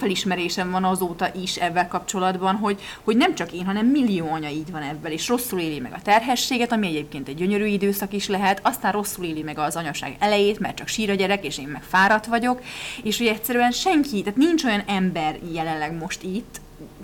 felismerésem 0.00 0.70
van 0.70 0.84
azóta 0.84 1.30
is 1.42 1.56
ebben 1.56 1.88
kapcsolatban, 1.88 2.56
hogy, 2.56 2.80
hogy 3.04 3.16
nem 3.16 3.34
csak 3.34 3.52
én, 3.52 3.64
hanem 3.64 3.86
millió 3.86 4.30
anya 4.30 4.48
így 4.48 4.70
van 4.70 4.82
ebben, 4.82 5.12
és 5.12 5.28
rosszul 5.28 5.60
éli 5.60 5.78
meg 5.78 5.92
a 5.92 6.02
terhességet, 6.02 6.72
ami 6.72 6.86
egyébként 6.86 7.28
egy 7.28 7.34
gyönyörű 7.34 7.66
időszak 7.66 8.12
is 8.12 8.28
lehet, 8.28 8.60
aztán 8.62 8.92
rosszul 8.92 9.24
éli 9.24 9.42
meg 9.42 9.58
az 9.58 9.76
anyaság 9.76 10.16
elejét, 10.18 10.58
mert 10.58 10.76
csak 10.76 10.88
sír 10.88 11.10
a 11.10 11.14
gyerek, 11.14 11.44
és 11.44 11.58
én 11.58 11.68
meg 11.68 11.82
fáradt 11.82 12.26
vagyok, 12.26 12.62
és 13.02 13.18
hogy 13.18 13.26
egyszerűen 13.26 13.70
senki, 13.70 14.22
tehát 14.22 14.38
nincs 14.38 14.64
olyan 14.64 14.82
ember 14.86 15.38
jelenleg 15.52 15.96
most 15.96 16.22
itt, 16.22 16.60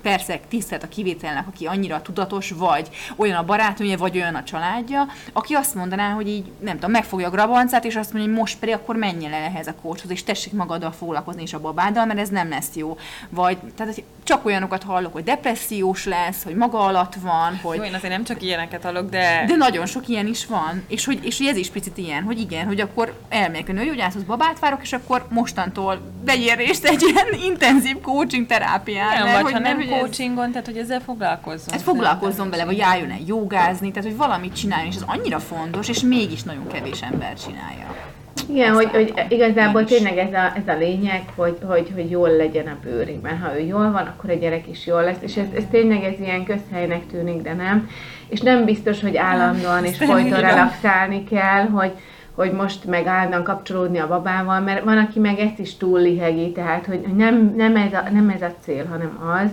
persze 0.06 0.40
tisztelt 0.48 0.82
a 0.82 0.88
kivételnek, 0.88 1.46
aki 1.46 1.66
annyira 1.66 2.02
tudatos, 2.02 2.50
vagy 2.50 2.88
olyan 3.16 3.36
a 3.36 3.44
barátnője, 3.44 3.96
vagy 3.96 4.16
olyan 4.16 4.34
a 4.34 4.42
családja, 4.42 5.06
aki 5.32 5.54
azt 5.54 5.74
mondaná, 5.74 6.10
hogy 6.10 6.28
így, 6.28 6.50
nem 6.58 6.74
tudom, 6.74 6.90
megfogja 6.90 7.26
a 7.26 7.30
grabancát, 7.30 7.84
és 7.84 7.96
azt 7.96 8.12
mondja, 8.12 8.30
hogy 8.30 8.40
most 8.40 8.58
pedig 8.58 8.74
akkor 8.74 8.96
menjen 8.96 9.32
el 9.32 9.42
ehhez 9.42 9.66
a 9.66 9.74
kócshoz, 9.82 10.10
és 10.10 10.24
tessék 10.24 10.52
magaddal 10.52 10.92
foglalkozni 10.92 11.42
és 11.42 11.52
a 11.52 11.60
babáddal, 11.60 12.06
mert 12.06 12.18
ez 12.18 12.28
nem 12.28 12.48
lesz 12.48 12.70
jó. 12.74 12.96
Vagy, 13.28 13.58
tehát 13.76 13.94
hogy 13.94 14.04
csak 14.22 14.46
olyanokat 14.46 14.82
hallok, 14.82 15.12
hogy 15.12 15.24
depressziós 15.24 16.04
lesz, 16.04 16.44
hogy 16.44 16.54
maga 16.54 16.78
alatt 16.78 17.14
van, 17.14 17.58
hogy 17.62 17.76
Jó, 17.76 17.82
én 17.82 17.94
azért 17.94 18.12
nem 18.12 18.24
csak 18.24 18.42
ilyeneket 18.42 18.82
hallok, 18.82 19.10
de... 19.10 19.44
de 19.46 19.56
nagyon 19.56 19.86
sok 19.86 20.08
ilyen 20.08 20.26
is 20.26 20.46
van, 20.46 20.84
és 20.88 21.04
hogy, 21.04 21.24
és 21.24 21.38
hogy 21.38 21.46
ez 21.46 21.56
is 21.56 21.70
picit 21.70 21.98
ilyen, 21.98 22.22
hogy 22.22 22.38
igen, 22.38 22.66
hogy 22.66 22.80
akkor 22.80 23.20
elmegyek 23.28 23.68
a 23.68 23.72
nőgyógyászhoz, 23.72 24.22
babát 24.22 24.58
várok, 24.58 24.82
és 24.82 24.92
akkor 24.92 25.26
mostantól 25.30 26.00
vegyél 26.24 26.54
részt 26.54 26.84
egy 26.84 27.02
ilyen 27.02 27.42
intenzív 27.44 28.00
coaching 28.00 28.46
terápián. 28.46 29.08
nem, 29.08 29.24
mert 29.24 29.34
vagy 29.34 29.42
hogy 29.42 29.52
ha 29.52 29.58
nem 29.58 29.80
ez- 29.80 29.86
coachingon, 30.00 30.50
tehát 30.50 30.66
hogy 30.66 30.76
ezzel 30.76 31.00
foglalkozzon. 31.00 31.72
Hát 31.72 31.82
foglalkozzon 31.82 32.50
vele, 32.50 32.64
vagy 32.64 32.76
járjon 32.76 33.10
el 33.10 33.20
jogázni, 33.26 33.90
tehát 33.90 34.08
hogy 34.08 34.16
valamit 34.16 34.56
csináljon, 34.56 34.88
és 34.88 34.96
ez 34.96 35.04
annyira 35.06 35.38
fontos, 35.38 35.88
és 35.88 36.00
mégis 36.00 36.42
nagyon 36.42 36.66
kevés 36.66 37.02
ember 37.02 37.34
csinálja. 37.34 38.14
Igen, 38.48 38.74
hogy, 38.74 38.90
hogy 38.90 39.14
igazából 39.28 39.84
tényleg 39.84 40.18
ez 40.18 40.32
a, 40.32 40.52
ez 40.56 40.74
a 40.74 40.78
lényeg, 40.78 41.22
hogy, 41.34 41.58
hogy, 41.62 41.90
hogy 41.94 42.10
jól 42.10 42.30
legyen 42.30 42.66
a 42.66 42.76
bőrünk, 42.82 43.22
mert 43.22 43.42
ha 43.42 43.58
ő 43.58 43.60
jól 43.60 43.90
van, 43.90 44.06
akkor 44.06 44.30
a 44.30 44.34
gyerek 44.34 44.68
is 44.68 44.86
jól 44.86 45.02
lesz, 45.02 45.20
és 45.20 45.36
ez, 45.36 45.46
ez 45.56 45.62
tényleg 45.70 46.04
ez 46.04 46.20
ilyen 46.20 46.44
közhelynek 46.44 47.06
tűnik, 47.06 47.42
de 47.42 47.52
nem. 47.52 47.88
És 48.28 48.40
nem 48.40 48.64
biztos, 48.64 49.00
hogy 49.00 49.16
állandóan 49.16 49.84
és 49.90 49.96
folyton 49.96 50.40
relaxálni 50.40 51.24
kell, 51.24 51.66
hogy, 51.66 51.92
hogy 52.34 52.52
most 52.52 52.84
meg 52.84 53.06
állandóan 53.06 53.44
kapcsolódni 53.44 53.98
a 53.98 54.08
babával, 54.08 54.60
mert 54.60 54.84
van, 54.84 54.98
aki 54.98 55.18
meg 55.18 55.38
ezt 55.38 55.58
is 55.58 55.76
túl 55.76 56.00
lihegi, 56.00 56.52
tehát 56.52 56.86
hogy 56.86 57.00
hogy 57.04 57.16
nem, 57.16 57.54
nem, 57.56 57.76
ez, 57.76 57.92
a, 57.92 58.08
nem 58.12 58.28
ez 58.28 58.42
a 58.42 58.54
cél, 58.60 58.86
hanem 58.86 59.18
az, 59.42 59.50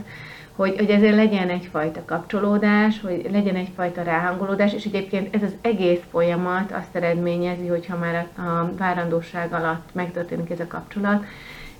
hogy, 0.56 0.78
hogy 0.78 0.90
ezért 0.90 1.16
legyen 1.16 1.50
egyfajta 1.50 2.02
kapcsolódás, 2.06 3.02
hogy 3.02 3.28
legyen 3.32 3.56
egyfajta 3.56 4.02
ráhangolódás, 4.02 4.74
és 4.74 4.86
egyébként 4.86 5.36
ez 5.36 5.44
az 5.44 5.56
egész 5.62 6.02
folyamat 6.12 6.72
azt 6.72 6.96
eredményezi, 6.96 7.68
hogyha 7.68 7.98
már 7.98 8.28
a, 8.36 8.42
a 8.42 8.72
várandóság 8.78 9.54
alatt 9.54 9.90
megtörténik 9.94 10.50
ez 10.50 10.60
a 10.60 10.68
kapcsolat, 10.68 11.26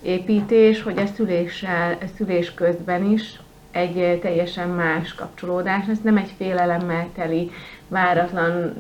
építés, 0.02 0.82
hogy 0.82 0.98
a 0.98 1.06
szüléssel, 1.06 1.98
a 2.02 2.06
szülés 2.18 2.54
közben 2.54 3.12
is 3.12 3.40
egy 3.72 4.20
teljesen 4.22 4.70
más 4.70 5.14
kapcsolódás, 5.16 5.88
ez 5.88 5.98
nem 6.04 6.18
egy 6.18 6.34
félelemmel 6.38 7.08
teli, 7.16 7.52
váratlan 7.88 8.74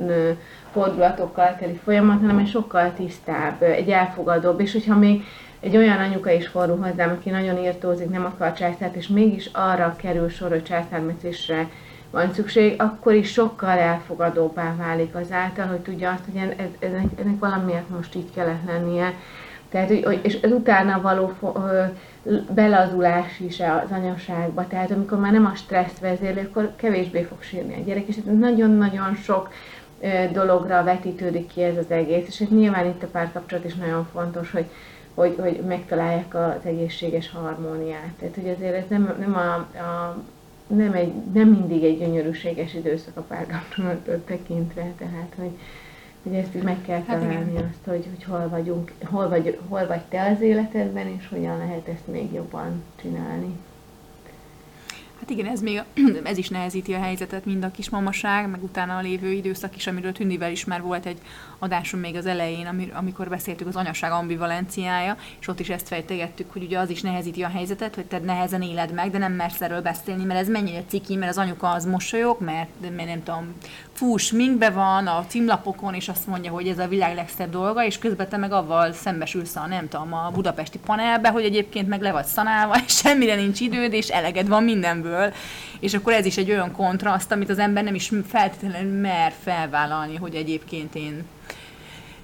fordulatokkal 0.71 1.55
teli 1.59 1.79
folyamat, 1.83 2.19
hanem 2.19 2.37
egy 2.37 2.49
sokkal 2.49 2.93
tisztább, 2.93 3.61
egy 3.61 3.89
elfogadóbb, 3.89 4.59
és 4.59 4.71
hogyha 4.71 4.97
még 4.97 5.23
egy 5.63 5.77
olyan 5.77 5.97
anyuka 5.97 6.31
is 6.31 6.47
fordul 6.47 6.77
hozzám, 6.77 7.09
aki 7.09 7.29
nagyon 7.29 7.57
írtózik, 7.57 8.09
nem 8.09 8.25
akar 8.25 8.53
császárt, 8.53 8.95
és 8.95 9.07
mégis 9.07 9.49
arra 9.53 9.95
kerül 9.97 10.29
sor, 10.29 10.49
hogy 10.49 10.63
császármetszésre 10.63 11.69
van 12.11 12.33
szükség, 12.33 12.81
akkor 12.81 13.13
is 13.13 13.31
sokkal 13.31 13.77
elfogadóbbá 13.77 14.75
válik 14.75 15.15
azáltal, 15.15 15.65
hogy 15.65 15.79
tudja 15.79 16.11
azt, 16.11 16.23
hogy 16.31 16.41
ez, 16.57 16.65
ennek, 16.79 17.05
ennek 17.19 17.39
valamiért 17.39 17.89
most 17.89 18.15
így 18.15 18.33
kellett 18.35 18.65
lennie. 18.67 19.13
Tehát, 19.69 19.87
hogy, 19.87 20.19
és 20.21 20.37
az 20.41 20.51
utána 20.51 21.01
való 21.01 21.33
belazulás 22.49 23.39
is 23.39 23.59
az 23.59 23.91
anyaságba, 23.91 24.67
tehát 24.67 24.91
amikor 24.91 25.19
már 25.19 25.31
nem 25.31 25.45
a 25.45 25.55
stressz 25.55 25.99
vezérli, 26.01 26.39
akkor 26.39 26.71
kevésbé 26.75 27.21
fog 27.21 27.41
sírni 27.41 27.73
a 27.73 27.83
gyerek, 27.85 28.07
és 28.07 28.15
ez 28.17 28.39
nagyon-nagyon 28.39 29.15
sok 29.15 29.49
dologra 30.31 30.83
vetítődik 30.83 31.47
ki 31.47 31.63
ez 31.63 31.77
az 31.77 31.91
egész, 31.91 32.27
és 32.27 32.39
hát 32.39 32.49
nyilván 32.49 32.85
itt 32.85 33.03
a 33.03 33.07
párkapcsolat 33.07 33.65
is 33.65 33.75
nagyon 33.75 34.07
fontos, 34.13 34.51
hogy, 34.51 34.65
hogy, 35.13 35.35
hogy 35.39 35.61
megtalálják 35.67 36.35
az 36.35 36.65
egészséges 36.65 37.29
harmóniát. 37.29 38.11
Tehát, 38.19 38.35
hogy 38.35 38.49
azért 38.49 38.75
ez 38.75 38.83
nem, 38.89 39.15
nem, 39.19 39.35
a, 39.35 39.53
a, 39.79 40.17
nem, 40.67 40.93
egy, 40.93 41.13
nem 41.33 41.49
mindig 41.49 41.83
egy 41.83 41.97
gyönyörűséges 41.97 42.73
időszak 42.73 43.17
a 43.17 43.21
párkapcsolatot 43.21 44.25
tekintve, 44.25 44.91
tehát, 44.97 45.33
hogy, 45.35 45.57
hogy 46.23 46.33
ezt 46.33 46.55
így 46.55 46.63
meg 46.63 46.81
kell 46.85 47.01
Hát 47.07 47.21
igen. 47.21 47.29
találni 47.29 47.55
azt, 47.55 47.85
hogy, 47.85 48.07
hogy 48.15 48.23
hol 48.23 48.49
vagyunk, 48.49 48.91
hol 49.03 49.29
vagy, 49.29 49.59
hol 49.67 49.87
vagy 49.87 50.01
te 50.01 50.31
az 50.35 50.41
életedben, 50.41 51.07
és 51.07 51.27
hogyan 51.29 51.57
lehet 51.57 51.87
ezt 51.87 52.07
még 52.07 52.33
jobban 52.33 52.83
csinálni. 53.01 53.57
Hát 55.23 55.31
igen, 55.31 55.51
ez 55.51 55.61
még 55.61 55.83
ez 56.23 56.37
is 56.37 56.49
nehezíti 56.49 56.93
a 56.93 56.99
helyzetet, 56.99 57.45
mind 57.45 57.63
a 57.63 57.71
kismamaság, 57.71 58.49
meg 58.49 58.63
utána 58.63 58.97
a 58.97 59.01
lévő 59.01 59.31
időszak 59.31 59.75
is, 59.75 59.87
amiről 59.87 60.11
Tündivel 60.11 60.51
is 60.51 60.65
már 60.65 60.81
volt 60.81 61.05
egy 61.05 61.17
adásom 61.59 61.99
még 61.99 62.15
az 62.15 62.25
elején, 62.25 62.91
amikor 62.93 63.29
beszéltük 63.29 63.67
az 63.67 63.75
anyaság 63.75 64.11
ambivalenciája, 64.11 65.17
és 65.39 65.47
ott 65.47 65.59
is 65.59 65.69
ezt 65.69 65.87
fejtegettük, 65.87 66.51
hogy 66.51 66.63
ugye 66.63 66.79
az 66.79 66.89
is 66.89 67.01
nehezíti 67.01 67.43
a 67.43 67.47
helyzetet, 67.47 67.95
hogy 67.95 68.05
te 68.05 68.19
nehezen 68.19 68.61
éled 68.61 68.93
meg, 68.93 69.11
de 69.11 69.17
nem 69.17 69.33
mersz 69.33 69.61
erről 69.61 69.81
beszélni, 69.81 70.23
mert 70.23 70.39
ez 70.39 70.47
mennyire 70.47 70.83
ciki, 70.87 71.15
mert 71.15 71.31
az 71.31 71.37
anyuka 71.37 71.69
az 71.69 71.85
mosolyog, 71.85 72.41
mert, 72.41 72.69
mert 72.95 73.07
nem 73.07 73.23
tudom, 73.23 73.53
fús 73.93 74.31
minkbe 74.31 74.69
van 74.69 75.07
a 75.07 75.25
címlapokon, 75.27 75.93
és 75.93 76.09
azt 76.09 76.27
mondja, 76.27 76.51
hogy 76.51 76.67
ez 76.67 76.79
a 76.79 76.87
világ 76.87 77.15
legszebb 77.15 77.49
dolga, 77.49 77.85
és 77.85 77.97
közben 77.97 78.29
te 78.29 78.37
meg 78.37 78.51
avval 78.51 78.93
szembesülsz 78.93 79.55
a, 79.55 79.67
nem 79.67 79.87
tudom, 79.87 80.13
a 80.13 80.31
budapesti 80.33 80.79
panelbe, 80.85 81.29
hogy 81.29 81.43
egyébként 81.43 81.87
meg 81.87 82.01
le 82.01 82.11
vagy 82.11 82.25
szanálva, 82.25 82.75
és 82.85 82.93
semmire 82.93 83.35
nincs 83.35 83.59
időd, 83.59 83.93
és 83.93 84.07
eleged 84.07 84.47
van 84.47 84.63
mindenből. 84.63 85.12
És 85.79 85.93
akkor 85.93 86.13
ez 86.13 86.25
is 86.25 86.37
egy 86.37 86.51
olyan 86.51 86.71
kontraszt, 86.71 87.31
amit 87.31 87.49
az 87.49 87.59
ember 87.59 87.83
nem 87.83 87.95
is 87.95 88.11
feltétlenül 88.27 88.99
mer 88.99 89.33
felvállalni, 89.43 90.15
hogy 90.15 90.35
egyébként 90.35 90.95
én 90.95 91.23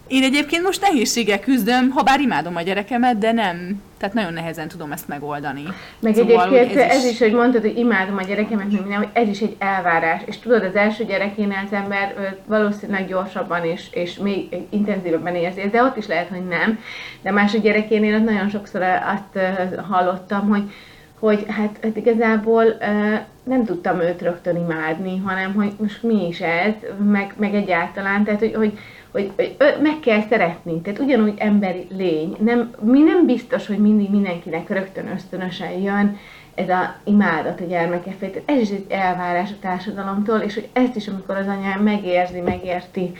én 0.09 0.23
egyébként 0.23 0.63
most 0.63 0.81
nehézséggel 0.81 1.39
küzdöm, 1.39 1.89
ha 1.89 2.03
bár 2.03 2.19
imádom 2.19 2.55
a 2.55 2.61
gyerekemet, 2.61 3.17
de 3.17 3.31
nem. 3.31 3.81
Tehát 3.97 4.15
nagyon 4.15 4.33
nehezen 4.33 4.67
tudom 4.67 4.91
ezt 4.91 5.07
megoldani. 5.07 5.63
Meg 5.99 6.15
szóval, 6.15 6.55
egyébként 6.55 6.79
ez, 6.79 6.95
ez 6.95 7.03
is... 7.03 7.11
is, 7.11 7.19
hogy 7.19 7.33
mondtad, 7.33 7.61
hogy 7.61 7.77
imádom 7.77 8.17
a 8.17 8.21
gyerekemet, 8.21 8.71
meg 8.71 8.81
minden, 8.81 8.97
hogy 8.97 9.09
ez 9.13 9.27
is 9.27 9.39
egy 9.39 9.55
elvárás. 9.59 10.21
És 10.25 10.39
tudod, 10.39 10.63
az 10.63 10.75
első 10.75 11.05
gyerekénél 11.05 11.61
az 11.65 11.73
ember 11.73 12.35
valószínűleg 12.45 13.07
gyorsabban 13.07 13.65
és, 13.65 13.87
és 13.91 14.17
még 14.17 14.55
intenzívebben 14.69 15.35
érzi, 15.35 15.69
de 15.71 15.83
ott 15.83 15.97
is 15.97 16.07
lehet, 16.07 16.27
hogy 16.27 16.47
nem. 16.47 16.79
De 17.21 17.31
másik 17.31 17.61
gyerekénél 17.61 18.17
nagyon 18.17 18.49
sokszor 18.49 18.81
azt 18.83 19.45
hallottam, 19.89 20.47
hogy 20.47 20.63
hogy 21.19 21.45
hát, 21.47 21.79
hát 21.81 21.97
igazából 21.97 22.63
nem 23.43 23.65
tudtam 23.65 23.99
őt 23.99 24.21
rögtön 24.21 24.55
imádni, 24.55 25.17
hanem 25.25 25.53
hogy 25.53 25.71
most 25.79 26.03
mi 26.03 26.27
is 26.27 26.39
ez, 26.39 26.73
meg, 27.11 27.33
meg 27.37 27.53
egyáltalán, 27.53 28.23
tehát 28.23 28.39
hogy, 28.39 28.55
hogy 28.55 28.79
hogy, 29.11 29.31
hogy 29.35 29.53
meg 29.81 29.99
kell 29.99 30.21
szeretni, 30.29 30.81
tehát 30.81 30.99
ugyanúgy 30.99 31.33
emberi 31.37 31.87
lény. 31.89 32.35
Nem, 32.39 32.71
mi 32.81 32.99
nem 33.01 33.25
biztos, 33.25 33.67
hogy 33.67 33.77
mindig 33.77 34.09
mindenkinek 34.09 34.69
rögtön 34.69 35.07
ösztönösen 35.07 35.71
jön 35.71 36.17
ez 36.55 36.69
a 36.69 36.95
imádat 37.03 37.61
a 37.61 37.65
gyermeke 37.65 38.11
felé. 38.19 38.31
Tehát 38.31 38.49
ez 38.49 38.59
is 38.59 38.69
egy 38.69 38.85
elvárás 38.89 39.49
a 39.49 39.59
társadalomtól, 39.61 40.37
és 40.37 40.53
hogy 40.53 40.69
ezt 40.73 40.95
is, 40.95 41.07
amikor 41.07 41.35
az 41.35 41.47
anya 41.47 41.81
megérzi, 41.83 42.39
megérti, 42.39 43.11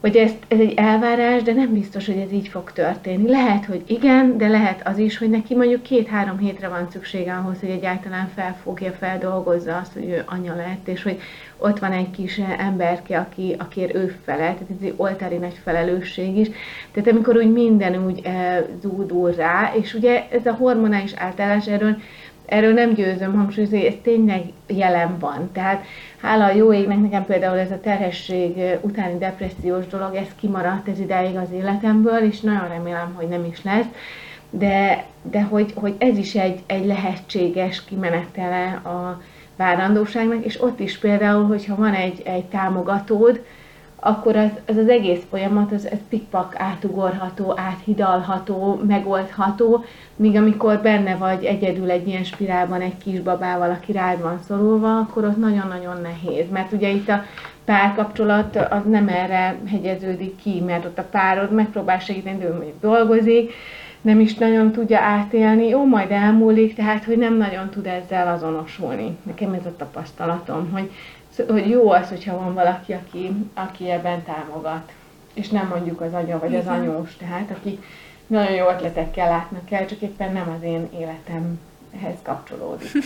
hogy 0.00 0.16
ez, 0.16 0.30
ez 0.48 0.58
egy 0.58 0.72
elvárás, 0.76 1.42
de 1.42 1.52
nem 1.52 1.72
biztos, 1.72 2.06
hogy 2.06 2.16
ez 2.16 2.32
így 2.32 2.48
fog 2.48 2.72
történni. 2.72 3.28
Lehet, 3.28 3.64
hogy 3.64 3.82
igen, 3.86 4.38
de 4.38 4.48
lehet 4.48 4.86
az 4.88 4.98
is, 4.98 5.18
hogy 5.18 5.30
neki 5.30 5.54
mondjuk 5.54 5.82
két-három 5.82 6.38
hétre 6.38 6.68
van 6.68 6.88
szüksége 6.90 7.34
ahhoz, 7.34 7.60
hogy 7.60 7.68
egyáltalán 7.68 8.30
felfogja, 8.34 8.92
feldolgozza 8.92 9.76
azt, 9.76 9.92
hogy 9.92 10.08
ő 10.08 10.22
anya 10.26 10.54
lett, 10.54 10.88
és 10.88 11.02
hogy 11.02 11.20
ott 11.56 11.78
van 11.78 11.92
egy 11.92 12.10
kis 12.10 12.40
emberke, 12.58 13.18
aki, 13.18 13.54
akiért 13.58 13.94
ő 13.94 14.16
felel, 14.24 14.54
tehát 14.54 14.70
ez 14.80 14.86
egy 14.86 14.94
oltári 14.96 15.36
nagy 15.36 15.60
felelősség 15.64 16.36
is. 16.36 16.48
Tehát 16.92 17.10
amikor 17.10 17.36
úgy 17.36 17.52
minden 17.52 18.06
úgy 18.06 18.20
e, 18.24 18.66
zúdul 18.80 19.32
rá, 19.32 19.72
és 19.80 19.94
ugye 19.94 20.26
ez 20.30 20.46
a 20.46 20.52
hormonális 20.52 21.12
átállás, 21.12 21.66
erről, 21.66 21.96
erről 22.48 22.72
nem 22.72 22.92
győzöm 22.92 23.34
hangsúlyozni, 23.34 23.86
ez 23.86 23.94
tényleg 24.02 24.42
jelen 24.66 25.18
van. 25.18 25.50
Tehát 25.52 25.84
hála 26.20 26.44
a 26.44 26.54
jó 26.54 26.72
égnek, 26.72 27.00
nekem 27.00 27.24
például 27.24 27.58
ez 27.58 27.70
a 27.70 27.80
terhesség 27.80 28.54
utáni 28.80 29.18
depressziós 29.18 29.86
dolog, 29.86 30.14
ez 30.14 30.28
kimaradt 30.40 30.88
ez 30.88 31.00
ideig 31.00 31.36
az 31.36 31.48
életemből, 31.52 32.18
és 32.18 32.40
nagyon 32.40 32.68
remélem, 32.68 33.12
hogy 33.14 33.28
nem 33.28 33.44
is 33.44 33.62
lesz. 33.62 33.86
De, 34.50 35.04
de 35.22 35.42
hogy, 35.42 35.72
hogy 35.74 35.94
ez 35.98 36.18
is 36.18 36.34
egy, 36.34 36.60
egy 36.66 36.86
lehetséges 36.86 37.84
kimenetele 37.84 38.64
a 38.84 39.22
várandóságnak, 39.56 40.44
és 40.44 40.62
ott 40.62 40.80
is 40.80 40.98
például, 40.98 41.46
hogyha 41.46 41.76
van 41.76 41.94
egy, 41.94 42.22
egy 42.24 42.44
támogatód, 42.44 43.44
akkor 44.00 44.36
az, 44.36 44.50
az, 44.66 44.76
az 44.76 44.88
egész 44.88 45.22
folyamat, 45.30 45.72
az, 45.72 45.88
az 45.92 45.98
pikpak 46.08 46.54
átugorható, 46.56 47.54
áthidalható, 47.56 48.80
megoldható, 48.86 49.84
míg 50.16 50.36
amikor 50.36 50.78
benne 50.78 51.16
vagy 51.16 51.44
egyedül 51.44 51.90
egy 51.90 52.08
ilyen 52.08 52.24
spirálban 52.24 52.80
egy 52.80 52.96
kisbabával, 53.04 53.70
aki 53.70 53.92
rád 53.92 54.22
van 54.22 54.38
szorulva, 54.46 54.98
akkor 54.98 55.24
ott 55.24 55.36
nagyon-nagyon 55.36 56.00
nehéz. 56.00 56.50
Mert 56.50 56.72
ugye 56.72 56.88
itt 56.88 57.08
a 57.08 57.22
párkapcsolat 57.64 58.56
az 58.56 58.82
nem 58.88 59.08
erre 59.08 59.56
hegyeződik 59.66 60.36
ki, 60.42 60.62
mert 60.66 60.84
ott 60.84 60.98
a 60.98 61.08
párod 61.10 61.52
megpróbál 61.52 61.98
segíteni, 61.98 62.44
ő 62.44 62.52
mondjuk 62.52 62.80
dolgozik, 62.80 63.52
nem 64.00 64.20
is 64.20 64.34
nagyon 64.34 64.72
tudja 64.72 65.00
átélni, 65.00 65.68
jó, 65.68 65.84
majd 65.86 66.10
elmúlik, 66.10 66.74
tehát 66.74 67.04
hogy 67.04 67.18
nem 67.18 67.36
nagyon 67.36 67.68
tud 67.68 67.86
ezzel 67.86 68.34
azonosulni. 68.34 69.16
Nekem 69.22 69.52
ez 69.52 69.66
a 69.66 69.76
tapasztalatom, 69.76 70.70
hogy 70.72 70.90
hogy 71.46 71.68
jó 71.68 71.90
az, 71.90 72.08
hogyha 72.08 72.36
van 72.36 72.54
valaki, 72.54 72.92
aki, 72.92 73.30
aki 73.54 73.90
ebben 73.90 74.22
támogat. 74.22 74.92
És 75.34 75.48
nem 75.48 75.68
mondjuk 75.68 76.00
az 76.00 76.12
anya 76.12 76.38
vagy 76.38 76.56
az 76.56 76.66
anyós, 76.66 77.16
tehát 77.16 77.50
aki 77.50 77.78
nagyon 78.26 78.52
jó 78.52 78.68
ötletekkel 78.68 79.28
látnak 79.28 79.70
el, 79.70 79.86
csak 79.86 80.00
éppen 80.00 80.32
nem 80.32 80.54
az 80.56 80.62
én 80.62 80.88
életemhez 80.98 82.18
kapcsolódik. 82.22 82.90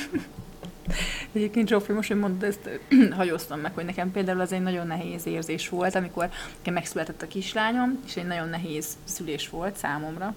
Egyébként 1.32 1.68
Zsófi, 1.68 1.92
most, 1.92 2.08
hogy 2.08 2.18
mondod, 2.18 2.42
ezt 2.42 2.80
hagyoztam 3.16 3.60
meg, 3.60 3.74
hogy 3.74 3.84
nekem 3.84 4.10
például 4.10 4.40
az 4.40 4.52
egy 4.52 4.62
nagyon 4.62 4.86
nehéz 4.86 5.26
érzés 5.26 5.68
volt, 5.68 5.94
amikor 5.94 6.28
nekem 6.56 6.74
megszületett 6.74 7.22
a 7.22 7.26
kislányom, 7.26 7.98
és 8.06 8.16
egy 8.16 8.26
nagyon 8.26 8.48
nehéz 8.48 8.86
szülés 9.04 9.48
volt 9.48 9.76
számomra, 9.76 10.34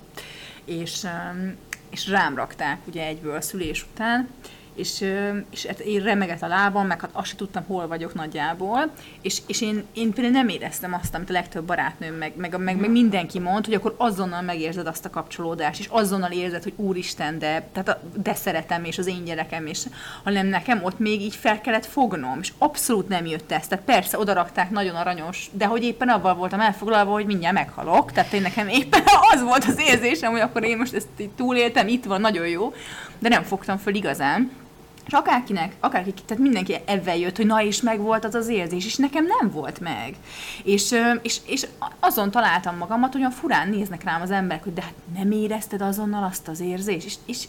és, 0.65 1.05
és 1.89 2.09
rám 2.09 2.35
rakták 2.35 2.79
ugye 2.87 3.05
egyből 3.05 3.35
a 3.35 3.41
szülés 3.41 3.85
után, 3.91 4.29
és, 4.75 5.05
és 5.49 5.65
hát 5.65 5.79
én 5.79 6.03
remegett 6.03 6.41
a 6.41 6.47
lábam, 6.47 6.87
meg 6.87 7.01
hát 7.01 7.09
azt 7.13 7.27
sem 7.27 7.37
tudtam, 7.37 7.63
hol 7.67 7.87
vagyok 7.87 8.13
nagyjából, 8.13 8.91
és, 9.21 9.41
és 9.47 9.61
én, 9.61 9.83
én 9.93 10.13
például 10.13 10.33
nem 10.35 10.47
éreztem 10.47 10.93
azt, 10.93 11.15
amit 11.15 11.29
a 11.29 11.33
legtöbb 11.33 11.63
barátnőm, 11.63 12.15
meg, 12.15 12.33
meg, 12.35 12.59
meg, 12.59 12.79
meg 12.79 12.89
mindenki 12.89 13.39
mond, 13.39 13.65
hogy 13.65 13.73
akkor 13.73 13.95
azonnal 13.97 14.41
megérzed 14.41 14.87
azt 14.87 15.05
a 15.05 15.09
kapcsolódást, 15.09 15.79
és 15.79 15.87
azonnal 15.89 16.31
érzed, 16.31 16.63
hogy 16.63 16.73
úristen, 16.75 17.39
de, 17.39 17.67
tehát 17.71 17.89
a, 17.89 18.01
de 18.21 18.35
szeretem, 18.35 18.83
és 18.83 18.97
az 18.97 19.07
én 19.07 19.23
gyerekem, 19.25 19.65
és 19.65 19.83
hanem 20.23 20.47
nekem 20.47 20.83
ott 20.83 20.99
még 20.99 21.21
így 21.21 21.35
fel 21.35 21.61
kellett 21.61 21.85
fognom, 21.85 22.39
és 22.41 22.53
abszolút 22.57 23.07
nem 23.07 23.25
jött 23.25 23.51
ez. 23.51 23.67
Tehát 23.67 23.85
persze 23.85 24.17
odarakták 24.17 24.69
nagyon 24.69 24.95
aranyos, 24.95 25.49
de 25.51 25.65
hogy 25.65 25.83
éppen 25.83 26.09
abban 26.09 26.37
voltam 26.37 26.59
elfoglalva, 26.59 27.11
hogy 27.11 27.25
mindjárt 27.25 27.55
meghalok, 27.55 28.11
tehát 28.11 28.33
én 28.33 28.41
nekem 28.41 28.67
éppen 28.67 29.03
az 29.33 29.41
volt 29.41 29.63
az 29.63 29.79
érzésem, 29.79 30.31
hogy 30.31 30.41
akkor 30.41 30.63
én 30.63 30.77
most 30.77 30.93
ezt 30.93 31.07
így 31.17 31.29
túléltem, 31.29 31.87
itt 31.87 32.03
van, 32.05 32.21
nagyon 32.21 32.47
jó, 32.47 32.73
de 33.19 33.29
nem 33.29 33.43
fogtam 33.43 33.77
föl 33.77 33.95
igazán. 33.95 34.51
És 35.05 35.13
akárkinek, 35.13 35.75
akárki, 35.79 36.13
tehát 36.25 36.43
mindenki 36.43 36.75
ebben 36.85 37.15
jött, 37.15 37.35
hogy 37.35 37.45
na 37.45 37.63
és 37.63 37.81
meg 37.81 37.99
volt 37.99 38.25
az 38.25 38.35
az 38.35 38.47
érzés, 38.47 38.85
és 38.85 38.95
nekem 38.95 39.25
nem 39.39 39.51
volt 39.51 39.79
meg. 39.79 40.15
És, 40.63 40.95
és, 41.21 41.37
és 41.45 41.67
azon 41.99 42.31
találtam 42.31 42.77
magamat, 42.77 43.11
hogy 43.11 43.21
olyan 43.21 43.31
furán 43.31 43.69
néznek 43.69 44.03
rám 44.03 44.21
az 44.21 44.31
emberek, 44.31 44.63
hogy 44.63 44.73
de 44.73 44.81
hát 44.81 44.93
nem 45.17 45.31
érezted 45.31 45.81
azonnal 45.81 46.23
azt 46.23 46.47
az 46.47 46.59
érzést. 46.59 47.05
És, 47.05 47.15
és 47.25 47.47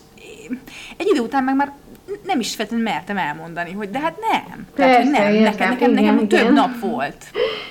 egy 0.97 1.07
idő 1.07 1.21
után 1.21 1.45
meg 1.45 1.57
már 1.57 1.73
nem 2.25 2.41
is 2.41 2.55
feltétlenül 2.55 2.93
mertem 2.93 3.17
elmondani, 3.17 3.73
hogy 3.73 3.91
de 3.91 3.99
hát 3.99 4.17
nem. 4.33 4.67
Persze, 4.75 4.93
Tehát, 4.93 5.03
hogy 5.03 5.11
nem, 5.11 5.35
értem, 5.35 5.43
nekem, 5.43 5.71
nekem, 5.71 5.91
igen, 5.91 6.05
nekem 6.05 6.25
igen. 6.25 6.29
több 6.29 6.53
nap 6.53 6.79
volt. 6.79 7.25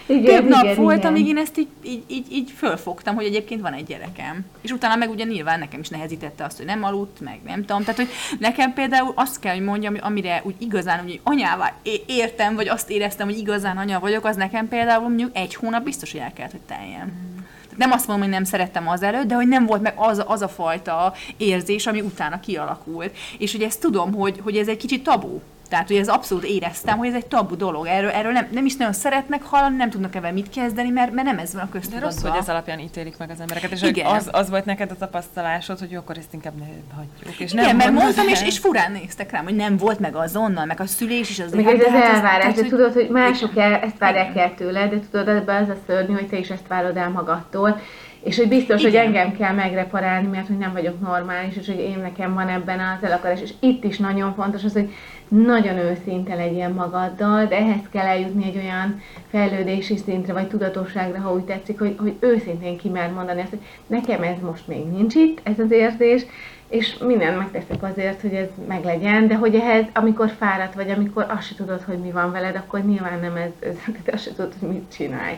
Igen, 0.06 0.24
több 0.24 0.45
igen, 0.45 0.65
nap 0.65 0.76
volt, 0.86 0.98
igen. 0.98 1.12
amíg 1.12 1.28
én 1.28 1.38
ezt 1.38 1.58
így, 1.58 1.67
így, 1.84 2.04
így, 2.08 2.32
így 2.32 2.52
fölfogtam, 2.58 3.15
hogy 3.15 3.26
egyébként 3.26 3.62
van 3.62 3.74
egy 3.74 3.86
gyerekem. 3.86 4.45
És 4.62 4.71
utána 4.71 4.95
meg 4.95 5.10
ugye 5.10 5.24
nyilván 5.24 5.60
nekem 5.60 5.80
is 5.80 5.89
nehezítette 5.89 6.43
azt, 6.43 6.58
hogy 6.58 6.65
nem 6.65 6.84
aludt, 6.84 7.19
meg 7.19 7.39
nem 7.45 7.65
tudom. 7.65 7.82
Tehát, 7.82 7.95
hogy 7.95 8.10
nekem 8.39 8.74
például 8.74 9.12
azt 9.15 9.39
kell, 9.39 9.54
hogy 9.54 9.63
mondjam, 9.63 9.95
amire 10.00 10.41
úgy 10.43 10.56
igazán 10.58 11.06
úgy 11.06 11.19
anyává 11.24 11.74
értem, 12.06 12.56
vagy 12.56 12.67
azt 12.67 12.89
éreztem, 12.89 13.28
hogy 13.28 13.38
igazán 13.38 13.78
anya 13.78 14.00
vagyok, 14.00 14.26
az 14.26 14.36
nekem 14.36 14.67
például 14.67 15.02
mondjuk 15.02 15.32
egy 15.34 15.56
hónap 15.56 15.84
biztos, 15.84 16.12
hogy 16.12 16.21
el 16.21 16.34
kellett, 16.34 16.52
hogy 16.52 16.62
teljen 16.62 17.34
nem 17.77 17.91
azt 17.91 18.07
mondom, 18.07 18.25
hogy 18.25 18.35
nem 18.35 18.43
szerettem 18.43 18.88
az 18.88 19.03
előtt, 19.03 19.27
de 19.27 19.35
hogy 19.35 19.47
nem 19.47 19.65
volt 19.65 19.81
meg 19.81 19.93
az, 19.95 20.23
az 20.27 20.41
a 20.41 20.47
fajta 20.47 21.13
érzés, 21.38 21.88
ami 21.88 22.01
utána 22.01 22.39
kialakult. 22.39 23.17
És 23.38 23.53
ugye 23.53 23.65
ezt 23.65 23.81
tudom, 23.81 24.13
hogy, 24.13 24.39
hogy 24.43 24.57
ez 24.57 24.67
egy 24.67 24.77
kicsit 24.77 25.03
tabu. 25.03 25.39
Tehát, 25.69 25.88
hogy 25.88 25.97
ez 25.97 26.08
abszolút 26.08 26.43
éreztem, 26.43 26.97
hogy 26.97 27.08
ez 27.08 27.13
egy 27.13 27.25
tabu 27.25 27.56
dolog. 27.56 27.86
Erről, 27.86 28.10
erről 28.10 28.32
nem, 28.32 28.47
nem 28.51 28.65
is 28.65 28.75
nagyon 28.75 28.93
szeretnek 28.93 29.43
hallani, 29.43 29.75
nem 29.75 29.89
tudnak 29.89 30.15
ebben 30.15 30.34
mit 30.34 30.49
kezdeni, 30.49 30.89
mert, 30.89 31.12
mert 31.12 31.28
nem 31.28 31.38
ez 31.38 31.54
van 31.54 31.63
a 31.63 31.69
köztudatban. 31.69 32.10
De 32.10 32.15
rossz, 32.15 32.32
hogy 32.32 32.39
ez 32.39 32.49
alapján 32.49 32.80
ítélik 32.80 33.17
meg 33.17 33.30
az 33.30 33.39
embereket. 33.39 33.71
És 33.71 33.82
Igen. 33.82 34.06
Az, 34.06 34.30
az 34.32 34.49
volt 34.49 34.65
neked 34.65 34.91
a 34.91 34.95
tapasztalásod, 34.95 35.80
hogy 35.80 35.91
jó, 35.91 35.99
akkor 35.99 36.17
ezt 36.17 36.34
inkább 36.34 36.54
ne 36.60 36.65
hagyjuk. 36.95 37.39
És 37.39 37.54
Igen, 37.54 37.65
nem 37.65 37.75
mert 37.75 37.91
mondtam, 37.91 38.28
és, 38.28 38.41
és 38.41 38.58
furán 38.58 38.91
néztek 38.91 39.32
rám, 39.32 39.43
hogy 39.43 39.56
nem 39.56 39.78
volt 39.78 39.99
meg 39.99 40.15
azonnal, 40.15 40.65
meg 40.65 40.80
a 40.80 40.86
szülés 40.86 41.30
is 41.30 41.39
az. 41.39 41.51
Még 41.51 41.67
ez 41.67 41.80
az 41.80 41.91
hát 41.91 42.15
elvárás, 42.15 42.54
de 42.54 42.63
tudod, 42.63 42.93
hogy 42.93 43.10
mások 43.10 43.58
el, 43.58 43.73
ezt 43.73 43.97
várják 43.97 44.36
el 44.36 44.54
tőle, 44.56 44.88
de 44.88 44.99
tudod, 45.12 45.28
ebben 45.28 45.63
az 45.63 45.69
a 45.69 45.75
szörnyű, 45.88 46.13
hogy 46.13 46.28
te 46.28 46.38
is 46.38 46.49
ezt 46.49 46.67
várod 46.67 46.97
el 46.97 47.10
magadtól 47.10 47.82
és 48.25 48.38
hogy 48.38 48.47
biztos, 48.47 48.83
Igen. 48.83 48.91
hogy 48.91 49.05
engem 49.05 49.38
kell 49.38 49.53
megreparálni, 49.53 50.27
mert 50.27 50.47
hogy 50.47 50.57
nem 50.57 50.73
vagyok 50.73 50.99
normális, 50.99 51.55
és 51.55 51.67
hogy 51.67 51.79
én 51.79 51.99
nekem 52.01 52.33
van 52.33 52.47
ebben 52.47 52.79
az 52.79 53.03
elakarás. 53.03 53.41
És 53.41 53.53
itt 53.59 53.83
is 53.83 53.97
nagyon 53.97 54.33
fontos 54.33 54.63
az, 54.63 54.73
hogy 54.73 54.89
nagyon 55.27 55.77
őszinte 55.77 56.35
legyél 56.35 56.69
magaddal, 56.69 57.45
de 57.45 57.57
ehhez 57.57 57.89
kell 57.91 58.05
eljutni 58.05 58.43
egy 58.45 58.57
olyan 58.57 59.01
fejlődési 59.29 59.97
szintre, 59.97 60.33
vagy 60.33 60.47
tudatosságra, 60.47 61.19
ha 61.19 61.33
úgy 61.33 61.43
tetszik, 61.43 61.79
hogy, 61.79 61.95
hogy 61.99 62.15
őszintén 62.19 62.77
kimer 62.77 63.11
mondani 63.11 63.41
azt, 63.41 63.49
hogy 63.49 63.61
nekem 63.88 64.23
ez 64.23 64.39
most 64.41 64.67
még 64.67 64.85
nincs 64.85 65.15
itt, 65.15 65.39
ez 65.43 65.59
az 65.59 65.71
érzés, 65.71 66.25
és 66.69 66.97
mindent 66.97 67.38
megteszek 67.38 67.83
azért, 67.83 68.21
hogy 68.21 68.33
ez 68.33 68.47
meglegyen, 68.67 69.27
de 69.27 69.35
hogy 69.35 69.55
ehhez, 69.55 69.85
amikor 69.93 70.29
fáradt 70.38 70.73
vagy, 70.73 70.89
amikor 70.89 71.25
azt 71.27 71.47
se 71.47 71.55
tudod, 71.55 71.81
hogy 71.81 71.97
mi 71.97 72.11
van 72.11 72.31
veled, 72.31 72.55
akkor 72.55 72.85
nyilván 72.85 73.19
nem 73.19 73.35
ez, 73.35 73.51
ez 73.69 74.13
azt 74.13 74.23
se 74.23 74.29
tudod, 74.35 74.53
hogy 74.59 74.69
mit 74.69 74.93
csinálj. 74.95 75.35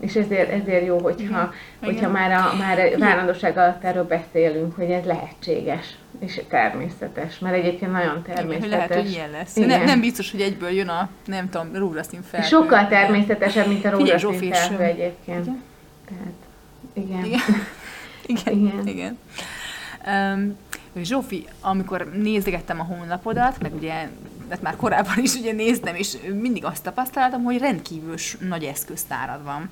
És 0.00 0.14
ezért, 0.14 0.50
ezért 0.50 0.86
jó, 0.86 0.98
hogyha, 0.98 1.22
Igen. 1.22 1.52
hogyha 1.78 2.08
Igen. 2.08 2.10
már 2.10 2.32
a 2.32 2.56
már 2.58 2.98
várandóság 2.98 3.56
alatt 3.56 3.84
erről 3.84 4.04
beszélünk, 4.04 4.74
hogy 4.74 4.90
ez 4.90 5.04
lehetséges 5.04 5.96
és 6.18 6.40
természetes, 6.48 7.38
mert 7.38 7.54
egyébként 7.54 7.92
nagyon 7.92 8.22
természetes. 8.22 8.66
Igen, 8.66 8.78
lehet, 8.78 8.94
hogy 8.94 9.10
ilyen 9.10 9.30
lesz. 9.30 9.56
Igen. 9.56 9.68
Nem, 9.68 9.84
nem 9.84 10.00
biztos, 10.00 10.30
hogy 10.30 10.40
egyből 10.40 10.70
jön 10.70 10.88
a, 10.88 11.08
nem 11.26 11.48
tudom, 11.48 11.74
rózsaszín 11.74 12.22
felhő. 12.22 12.46
Sokkal 12.46 12.86
természetesebb, 12.86 13.66
mint 13.66 13.84
a 13.84 13.90
rózsaszín 13.90 14.52
felhő 14.52 14.82
egyébként. 14.82 15.46
Igen. 15.46 15.62
Tehát, 16.08 16.32
igen. 16.92 17.24
Igen. 17.24 17.40
igen. 18.54 18.54
igen. 18.54 18.86
igen. 18.86 19.18
Um, 20.06 20.56
Zsófi, 21.02 21.46
amikor 21.60 22.10
nézegettem 22.12 22.80
a 22.80 22.82
honlapodat, 22.82 23.62
meg 23.62 23.74
ugye, 23.74 24.08
mert 24.48 24.62
már 24.62 24.76
korábban 24.76 25.18
is 25.18 25.34
ugye 25.34 25.52
néztem, 25.52 25.94
és 25.94 26.16
mindig 26.40 26.64
azt 26.64 26.82
tapasztaltam, 26.82 27.42
hogy 27.42 27.58
rendkívül 27.58 28.14
nagy 28.48 28.64
eszköztárad 28.64 29.44
van. 29.44 29.70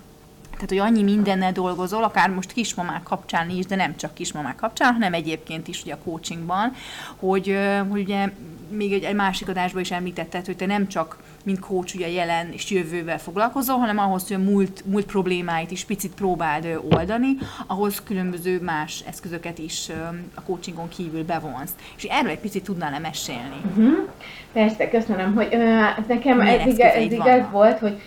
Tehát, 0.58 0.84
hogy 0.84 0.92
annyi 0.92 1.02
mindennel 1.02 1.52
dolgozol, 1.52 2.04
akár 2.04 2.30
most 2.30 2.52
kismamák 2.52 3.02
kapcsán 3.02 3.50
is, 3.50 3.66
de 3.66 3.76
nem 3.76 3.96
csak 3.96 4.14
kismamák 4.14 4.56
kapcsán, 4.56 4.92
hanem 4.92 5.14
egyébként 5.14 5.68
is 5.68 5.82
ugye 5.82 5.92
a 5.92 5.98
coachingban, 6.04 6.72
hogy, 7.16 7.58
hogy 7.88 8.00
ugye 8.00 8.28
még 8.68 8.92
egy, 8.92 9.02
egy 9.02 9.14
másik 9.14 9.48
adásban 9.48 9.80
is 9.80 9.90
említetted, 9.90 10.46
hogy 10.46 10.56
te 10.56 10.66
nem 10.66 10.88
csak 10.88 11.16
mint 11.44 11.58
coach 11.58 11.94
ugye 11.94 12.10
jelen 12.10 12.52
és 12.52 12.70
jövővel 12.70 13.18
foglalkozol, 13.18 13.76
hanem 13.76 13.98
ahhoz, 13.98 14.26
hogy 14.26 14.36
a 14.36 14.50
múlt, 14.50 14.82
múlt 14.86 15.06
problémáit 15.06 15.70
is 15.70 15.84
picit 15.84 16.14
próbáld 16.14 16.80
oldani, 16.90 17.36
ahhoz 17.66 18.02
különböző 18.02 18.60
más 18.62 19.04
eszközöket 19.08 19.58
is 19.58 19.88
a 20.34 20.42
coachingon 20.42 20.88
kívül 20.88 21.24
bevonsz. 21.24 21.74
És 21.96 22.04
erről 22.04 22.30
egy 22.30 22.38
picit 22.38 22.64
tudnál-e 22.64 22.98
mesélni? 22.98 23.60
Uh-huh. 23.64 24.08
Persze, 24.52 24.88
köszönöm, 24.88 25.34
hogy 25.34 25.48
ö, 25.50 25.80
nekem 26.08 26.40
ez, 26.40 26.66
igaz, 26.66 26.78
ez 26.78 27.12
igaz 27.12 27.50
volt, 27.50 27.78
hogy 27.78 28.00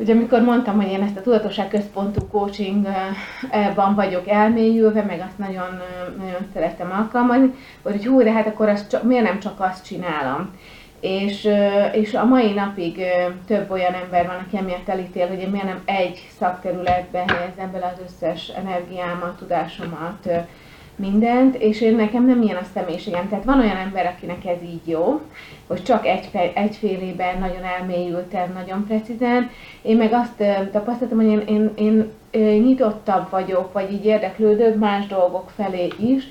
Ugye 0.00 0.12
amikor 0.12 0.40
mondtam, 0.42 0.76
hogy 0.76 0.90
én 0.90 1.02
ezt 1.02 1.16
a 1.16 1.20
tudatosság 1.20 1.68
központú 1.68 2.20
coachingban 2.30 3.94
vagyok 3.94 4.28
elmélyülve, 4.28 5.02
meg 5.02 5.24
azt 5.26 5.38
nagyon, 5.38 5.80
nagyon 6.18 6.48
szeretem 6.52 6.90
alkalmazni, 6.90 7.54
hogy 7.82 8.06
hú, 8.06 8.22
de 8.22 8.32
hát 8.32 8.46
akkor 8.46 8.68
azt 8.68 8.90
csak, 8.90 9.02
miért 9.02 9.24
nem 9.24 9.40
csak 9.40 9.60
azt 9.60 9.84
csinálom. 9.84 10.50
És, 11.00 11.48
és 11.92 12.14
a 12.14 12.24
mai 12.24 12.52
napig 12.52 13.02
több 13.46 13.70
olyan 13.70 13.94
ember 13.94 14.26
van, 14.26 14.36
aki 14.46 14.56
emiatt 14.56 14.88
elítél, 14.88 15.28
hogy 15.28 15.38
én 15.38 15.48
miért 15.48 15.66
nem 15.66 15.82
egy 15.84 16.28
szakterületbe 16.38 17.24
helyezem 17.26 17.72
bele 17.72 17.94
az 17.94 18.02
összes 18.06 18.48
energiámat, 18.48 19.38
tudásomat, 19.38 20.28
mindent, 21.00 21.54
és 21.54 21.80
én 21.80 21.94
nekem 21.94 22.26
nem 22.26 22.42
ilyen 22.42 22.56
a 22.56 22.66
személyiségem. 22.74 23.28
Tehát 23.28 23.44
van 23.44 23.58
olyan 23.58 23.76
ember, 23.76 24.06
akinek 24.06 24.46
ez 24.46 24.62
így 24.62 24.88
jó, 24.88 25.20
hogy 25.66 25.82
csak 25.82 26.06
egy, 26.06 26.28
egyfélében 26.54 27.38
nagyon 27.38 27.62
elmélyültem, 27.78 28.52
nagyon 28.52 28.86
precízen. 28.86 29.50
Én 29.82 29.96
meg 29.96 30.12
azt 30.12 30.44
tapasztaltam, 30.72 31.18
hogy 31.18 31.26
én, 31.26 31.72
én, 31.76 32.10
én 32.30 32.62
nyitottabb 32.62 33.30
vagyok, 33.30 33.72
vagy 33.72 33.92
így 33.92 34.04
érdeklődök 34.04 34.78
más 34.78 35.06
dolgok 35.06 35.50
felé 35.56 35.88
is, 35.98 36.28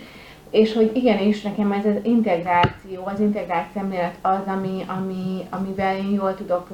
és 0.50 0.74
hogy 0.74 0.92
igenis 0.94 1.42
nekem 1.42 1.72
ez 1.72 1.86
az 1.86 1.96
integráció, 2.04 3.06
az 3.06 3.20
integrált 3.20 3.68
szemlélet 3.74 4.16
az, 4.22 4.40
ami, 4.46 4.86
ami, 4.88 5.48
amivel 5.50 5.98
én 5.98 6.12
jól 6.12 6.36
tudok 6.36 6.68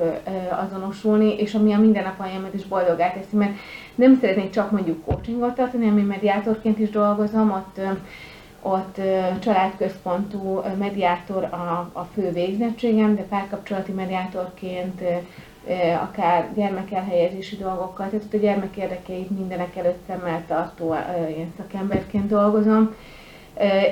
azonosulni, 0.66 1.36
és 1.38 1.54
ami 1.54 1.74
a 1.74 1.80
mindennapjaimat 1.80 2.54
is 2.54 2.66
boldogá 2.66 3.12
teszi, 3.12 3.36
mert 3.36 3.54
nem 3.96 4.18
szeretnék 4.22 4.50
csak 4.50 4.72
mondjuk 4.72 5.06
coachingot 5.06 5.56
tartani, 5.56 5.88
ami 5.88 6.02
mediátorként 6.02 6.80
is 6.80 6.90
dolgozom, 6.90 7.52
ott 7.52 7.80
ott 8.68 9.02
családközpontú 9.40 10.62
mediátor 10.78 11.44
a, 11.44 11.90
a 11.94 12.08
fő 12.14 12.32
végzettségem, 12.32 13.16
de 13.16 13.22
párkapcsolati 13.22 13.92
mediátorként 13.92 15.02
akár 16.02 16.50
gyermekelhelyezési 16.56 17.56
dolgokkal, 17.56 18.10
tehát 18.10 18.26
ott 18.26 18.34
a 18.34 18.38
gyermek 18.38 18.78
érdekeit 18.78 19.30
mindenek 19.30 19.76
előtt 19.76 20.04
szemmel 20.08 20.44
tartó 20.48 20.96
ilyen 21.36 21.54
szakemberként 21.58 22.28
dolgozom, 22.28 22.96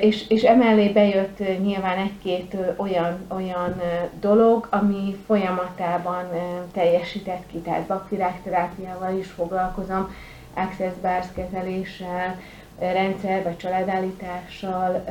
és, 0.00 0.28
és 0.28 0.42
emellé 0.42 0.88
bejött 0.88 1.38
nyilván 1.38 1.98
egy-két 1.98 2.56
olyan, 2.76 3.18
olyan 3.28 3.80
dolog, 4.20 4.66
ami 4.70 5.16
folyamatában 5.26 6.24
teljesített 6.72 7.42
ki, 7.52 7.58
tehát 7.58 7.86
bakvirágterápiával 7.86 9.18
is 9.18 9.26
foglalkozom, 9.26 10.14
access 10.54 10.92
bars 11.02 11.26
kezeléssel, 11.34 12.40
rendszer 12.78 13.42
vagy 13.42 13.56
családállítással, 13.56 15.04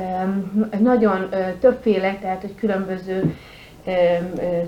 nagyon 0.79 1.29
többféle, 1.59 2.17
tehát 2.21 2.41
hogy 2.41 2.55
különböző 2.55 3.35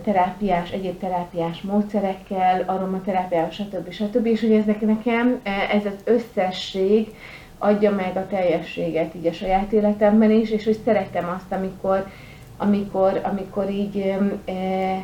terápiás, 0.04 0.72
egyéb 0.72 1.00
terápiás 1.00 1.62
módszerekkel, 1.62 2.64
aromaterápiával, 2.66 3.50
stb. 3.50 3.92
stb. 3.92 4.26
És 4.26 4.42
hogy 4.42 4.52
ez 4.52 4.66
nekem, 4.80 5.42
ez 5.72 5.86
az 5.86 6.00
összesség, 6.04 7.16
adja 7.58 7.92
meg 7.92 8.18
a 8.18 8.28
teljességet 8.28 9.16
így 9.16 9.28
a 9.28 9.34
saját 9.34 9.72
életemben 9.72 10.32
is, 10.32 10.50
és 10.50 10.64
hogy 10.64 10.80
szeretem 10.86 11.34
azt, 11.36 11.52
amikor, 11.52 12.06
amikor, 12.58 13.22
amikor 13.24 13.70
így 13.70 13.98
e, 14.46 15.04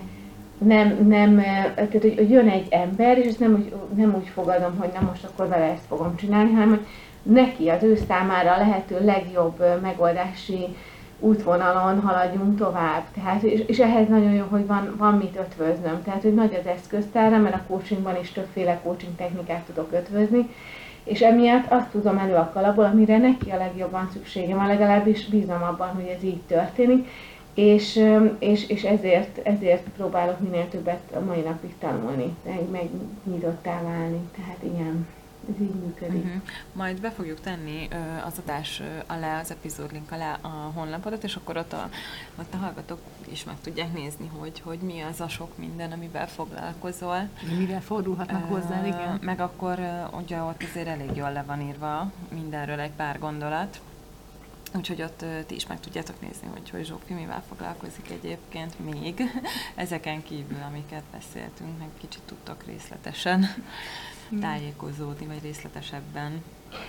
nem, 0.58 1.08
nem, 1.08 1.42
tehát 1.76 1.92
hogy, 1.92 2.14
hogy 2.16 2.30
jön 2.30 2.50
egy 2.50 2.68
ember, 2.70 3.18
és 3.18 3.26
ezt 3.26 3.40
nem 3.40 3.54
úgy, 3.54 3.74
nem 3.96 4.16
úgy 4.16 4.28
fogadom, 4.28 4.78
hogy 4.78 4.90
na 4.94 5.08
most 5.10 5.24
akkor 5.24 5.48
vele 5.48 5.64
ezt 5.64 5.86
fogom 5.88 6.16
csinálni, 6.16 6.52
hanem 6.52 6.70
hogy 6.70 6.86
neki 7.24 7.70
az 7.70 7.84
ő 7.84 7.96
számára 8.08 8.54
a 8.54 8.58
lehető 8.58 9.06
legjobb 9.06 9.64
megoldási 9.82 10.68
útvonalon 11.20 12.00
haladjunk 12.00 12.58
tovább. 12.58 13.04
Tehát, 13.14 13.44
és, 13.44 13.64
és 13.66 13.80
ehhez 13.80 14.08
nagyon 14.08 14.32
jó, 14.32 14.46
hogy 14.50 14.68
van, 14.68 14.96
van 14.98 15.14
mit 15.14 15.38
ötvöznöm. 15.40 16.04
Tehát, 16.04 16.22
hogy 16.22 16.34
nagy 16.34 16.58
az 16.60 16.68
eszköztára, 16.68 17.38
mert 17.38 17.56
a 17.56 17.64
coachingban 17.68 18.18
is 18.22 18.32
többféle 18.32 18.80
coaching 18.84 19.16
technikát 19.16 19.62
tudok 19.62 19.92
ötvözni, 19.92 20.50
és 21.04 21.22
emiatt 21.22 21.72
azt 21.72 21.90
tudom 21.90 22.18
elő 22.18 22.36
a 22.36 22.52
kalapból, 22.54 22.86
amire 22.86 23.18
neki 23.18 23.50
a 23.50 23.58
legjobban 23.58 24.10
szüksége 24.14 24.56
van, 24.56 24.68
legalábbis 24.68 25.26
bízom 25.26 25.64
abban, 25.64 25.94
hogy 25.96 26.06
ez 26.18 26.24
így 26.24 26.42
történik, 26.42 27.08
és, 27.54 28.08
és, 28.40 28.70
és 28.70 28.84
ezért, 28.84 29.40
ezért 29.44 29.88
próbálok 29.98 30.40
minél 30.40 30.70
többet 30.70 31.02
a 31.14 31.20
mai 31.20 31.40
napig 31.40 31.74
tanulni, 31.80 32.36
meg, 32.46 32.70
meg 32.72 32.90
nyitottá 33.24 33.82
válni, 33.84 34.20
tehát 34.36 34.64
igen 34.64 35.08
ez 35.50 35.62
így 35.62 35.74
működik. 35.74 36.24
Uh-huh. 36.24 36.42
Majd 36.74 37.02
be 37.02 37.12
fogjuk 37.12 37.40
tenni 37.40 37.88
uh, 37.92 38.26
az 38.26 38.34
adás 38.44 38.82
alá, 39.08 39.40
az 39.40 39.52
epizódlink 39.52 40.12
alá 40.12 40.38
a 40.42 40.72
honlapodat, 40.74 41.24
és 41.24 41.36
akkor 41.36 41.58
ott 41.58 41.74
a, 41.74 41.90
ott 42.40 42.54
a 42.54 42.58
hallgatók 42.58 43.00
is 43.32 43.44
meg 43.44 43.56
tudják 43.64 43.94
nézni, 43.94 44.32
hogy, 44.38 44.60
hogy 44.60 44.80
mi 44.80 45.02
az 45.02 45.22
a 45.22 45.28
sok 45.28 45.58
minden, 45.58 45.92
amivel 45.92 46.28
foglalkozol. 46.28 47.30
Mivel 47.58 47.82
fordulhatnak 47.82 48.44
uh, 48.44 48.50
hozzá, 48.50 48.86
igen. 48.86 49.20
Meg 49.22 49.40
akkor 49.40 49.80
uh, 49.80 50.20
ugye 50.22 50.42
ott 50.42 50.64
azért 50.64 50.88
elég 50.88 51.16
jól 51.16 51.32
le 51.32 51.44
van 51.44 51.62
írva 51.62 52.12
mindenről 52.34 52.80
egy 52.80 52.92
pár 52.92 53.20
gondolat. 53.20 53.82
Úgyhogy 54.76 55.02
ott 55.02 55.26
ti 55.48 55.56
is 55.56 55.68
meg 55.68 55.80
tudjátok 55.80 56.22
nézni, 56.22 56.48
hogy, 56.52 56.70
hogy 56.70 56.86
Zsófi 56.86 57.14
mivel 57.14 57.44
foglalkozik 57.50 58.10
egyébként 58.12 58.74
még 58.80 59.24
ezeken 59.76 60.24
kívül, 60.24 60.58
amiket 60.68 61.04
beszéltünk, 61.12 61.78
meg 61.80 61.88
kicsit 62.00 62.22
tudtok 62.26 62.66
részletesen 62.66 63.46
tájékozódni, 64.40 65.26
vagy 65.26 65.40
részletesebben. 65.44 66.44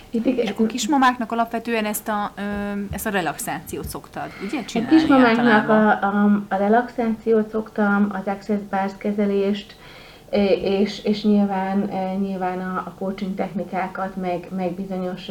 És 0.09 0.49
akkor 0.49 0.67
kismamáknak 0.67 1.31
alapvetően 1.31 1.85
ezt 1.85 2.07
a, 2.07 2.33
ezt 2.91 3.05
a 3.05 3.09
relaxációt 3.09 3.87
szoktad, 3.87 4.31
ugye 4.45 4.57
hát 4.57 4.67
csinálni? 4.67 4.95
A 4.95 4.99
kismamáknak 4.99 5.69
a, 5.69 5.89
a, 5.89 6.43
a 6.47 6.55
relaxációt 6.55 7.49
szoktam, 7.49 8.09
az 8.11 8.25
access 8.25 8.59
bars 8.69 8.93
kezelést, 8.97 9.75
és, 10.61 11.03
és 11.03 11.23
nyilván, 11.23 11.89
nyilván 12.19 12.59
a, 12.59 12.83
a 12.85 12.93
coaching 12.97 13.35
technikákat, 13.35 14.15
meg, 14.15 14.47
meg 14.55 14.71
bizonyos 14.71 15.29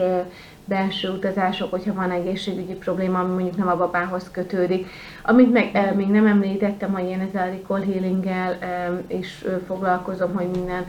belső 0.64 1.10
utazások, 1.10 1.70
hogyha 1.70 1.94
van 1.94 2.10
egészségügyi 2.10 2.74
probléma, 2.74 3.18
ami 3.18 3.32
mondjuk 3.32 3.56
nem 3.56 3.68
a 3.68 3.76
babához 3.76 4.30
kötődik. 4.30 4.86
Amit 5.22 5.52
meg 5.52 5.94
még 5.96 6.08
nem 6.08 6.26
említettem, 6.26 6.92
hogy 6.92 7.08
én 7.08 7.20
ezzel 7.20 7.48
a 7.48 7.50
recall 7.50 7.92
healing-gel 7.92 8.58
is 9.06 9.44
foglalkozom, 9.66 10.34
hogy 10.34 10.48
minden 10.52 10.84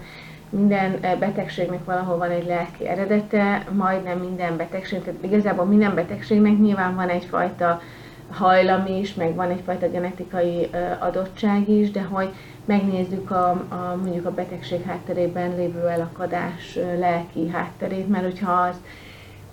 minden 0.56 1.00
betegségnek 1.20 1.86
valahol 1.86 2.18
van 2.18 2.30
egy 2.30 2.46
lelki 2.46 2.88
eredete, 2.88 3.66
majdnem 3.72 4.18
minden 4.18 4.58
betegség, 4.58 5.04
tehát 5.04 5.24
igazából 5.24 5.66
minden 5.66 5.96
betegségnek 5.96 6.60
nyilván 6.60 6.96
van 6.96 7.10
egyfajta 7.10 7.82
hajlam 8.30 8.86
is, 8.86 9.14
meg 9.14 9.36
van 9.36 9.50
egyfajta 9.50 9.90
genetikai 9.90 10.70
adottság 11.00 11.70
is, 11.70 11.92
de 11.92 12.02
hogy 12.02 12.30
megnézzük 12.66 13.32
a, 13.32 13.50
a 13.50 13.96
mondjuk 14.04 14.26
a 14.26 14.32
betegség 14.32 14.82
hátterében 14.82 15.56
lévő 15.56 15.88
elakadás 15.88 16.76
lelki 16.76 17.50
hátterét, 17.50 18.10
mert 18.10 18.24
hogyha 18.24 18.52
az 18.52 18.76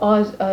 az 0.02 0.34
ö, 0.38 0.44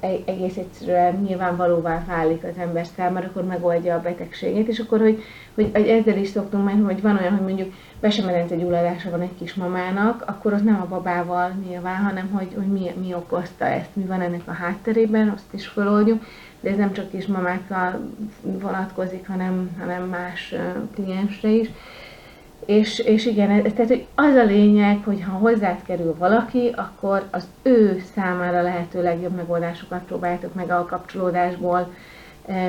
e-, 0.00 0.22
egész 0.24 0.56
egyszerűen 0.56 1.14
nyilvánvalóvá 1.14 2.04
válik 2.06 2.44
az 2.44 2.58
ember 2.58 2.86
számára, 2.96 3.26
akkor 3.26 3.44
megoldja 3.44 3.94
a 3.94 4.00
betegségét, 4.00 4.68
és 4.68 4.78
akkor, 4.78 5.00
hogy, 5.00 5.22
hogy, 5.54 5.70
hogy 5.72 5.88
ezzel 5.88 6.16
is 6.16 6.28
szoktunk 6.28 6.64
menni, 6.64 6.82
hogy 6.82 7.02
van 7.02 7.16
olyan, 7.16 7.32
hogy 7.36 7.46
mondjuk 7.46 7.72
besemedence 8.00 8.56
gyulladása 8.56 9.10
van 9.10 9.20
egy 9.20 9.34
kismamának, 9.38 10.24
akkor 10.26 10.52
ott 10.52 10.64
nem 10.64 10.80
a 10.80 10.88
babával 10.88 11.50
nyilván, 11.68 12.04
hanem 12.04 12.30
hogy, 12.30 12.48
hogy 12.54 12.66
mi, 12.66 12.90
mi 13.00 13.14
okozta 13.14 13.64
ezt, 13.64 13.96
mi 13.96 14.04
van 14.04 14.20
ennek 14.20 14.42
a 14.44 14.52
hátterében, 14.52 15.28
azt 15.28 15.52
is 15.54 15.66
feloldjuk, 15.66 16.24
de 16.60 16.70
ez 16.70 16.76
nem 16.76 16.92
csak 16.92 17.10
kismamákkal 17.10 18.00
vonatkozik, 18.40 19.26
hanem, 19.26 19.76
hanem 19.78 20.02
más 20.02 20.54
kliensre 20.94 21.48
is. 21.48 21.70
És, 22.66 22.98
és 22.98 23.26
igen, 23.26 23.62
tehát 23.62 24.04
az 24.14 24.34
a 24.34 24.44
lényeg, 24.44 25.00
hogy 25.04 25.22
ha 25.22 25.32
hozzád 25.32 25.82
kerül 25.82 26.14
valaki, 26.18 26.72
akkor 26.76 27.28
az 27.30 27.46
ő 27.62 28.02
számára 28.14 28.62
lehető 28.62 29.02
legjobb 29.02 29.34
megoldásokat 29.34 30.02
próbáltok 30.02 30.54
meg 30.54 30.70
a 30.70 30.84
kapcsolódásból 30.84 31.94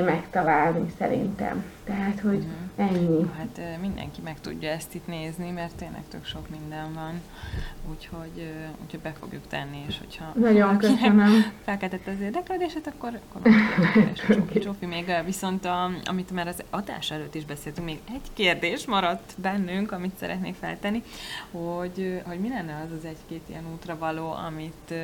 megtalálni 0.04 0.92
szerintem. 0.98 1.64
Tehát, 1.84 2.20
hogy 2.20 2.34
uh-huh. 2.34 2.50
Ennyi. 2.76 3.30
Hát 3.36 3.60
mindenki 3.80 4.20
meg 4.20 4.40
tudja 4.40 4.70
ezt 4.70 4.94
itt 4.94 5.06
nézni, 5.06 5.50
mert 5.50 5.74
tényleg 5.74 6.02
tök 6.10 6.24
sok 6.26 6.48
minden 6.50 6.92
van, 6.94 7.20
úgyhogy, 7.90 8.52
úgyhogy 8.82 9.00
be 9.00 9.12
fogjuk 9.20 9.46
tenni, 9.48 9.84
és 9.88 9.98
hogyha 9.98 10.32
Nagyon 10.34 10.78
köszönöm. 10.78 11.52
felkeltette 11.64 12.10
az 12.10 12.20
érdeklődését, 12.20 12.86
akkor, 12.86 13.20
akkor 13.28 13.52
Csófi, 14.26 14.58
Csófi 14.58 14.86
még 14.86 15.12
viszont, 15.24 15.64
a, 15.64 15.90
amit 16.04 16.30
már 16.30 16.48
az 16.48 16.62
adás 16.70 17.10
előtt 17.10 17.34
is 17.34 17.44
beszéltünk, 17.44 17.86
még 17.86 17.98
egy 18.08 18.30
kérdés 18.32 18.86
maradt 18.86 19.32
bennünk, 19.36 19.92
amit 19.92 20.16
szeretnék 20.18 20.54
feltenni, 20.60 21.02
hogy, 21.50 22.22
hogy 22.24 22.38
mi 22.38 22.48
lenne 22.48 22.82
az 22.86 22.96
az 22.98 23.04
egy-két 23.04 23.42
ilyen 23.48 23.64
útra 23.72 23.98
való, 23.98 24.32
amit, 24.32 24.94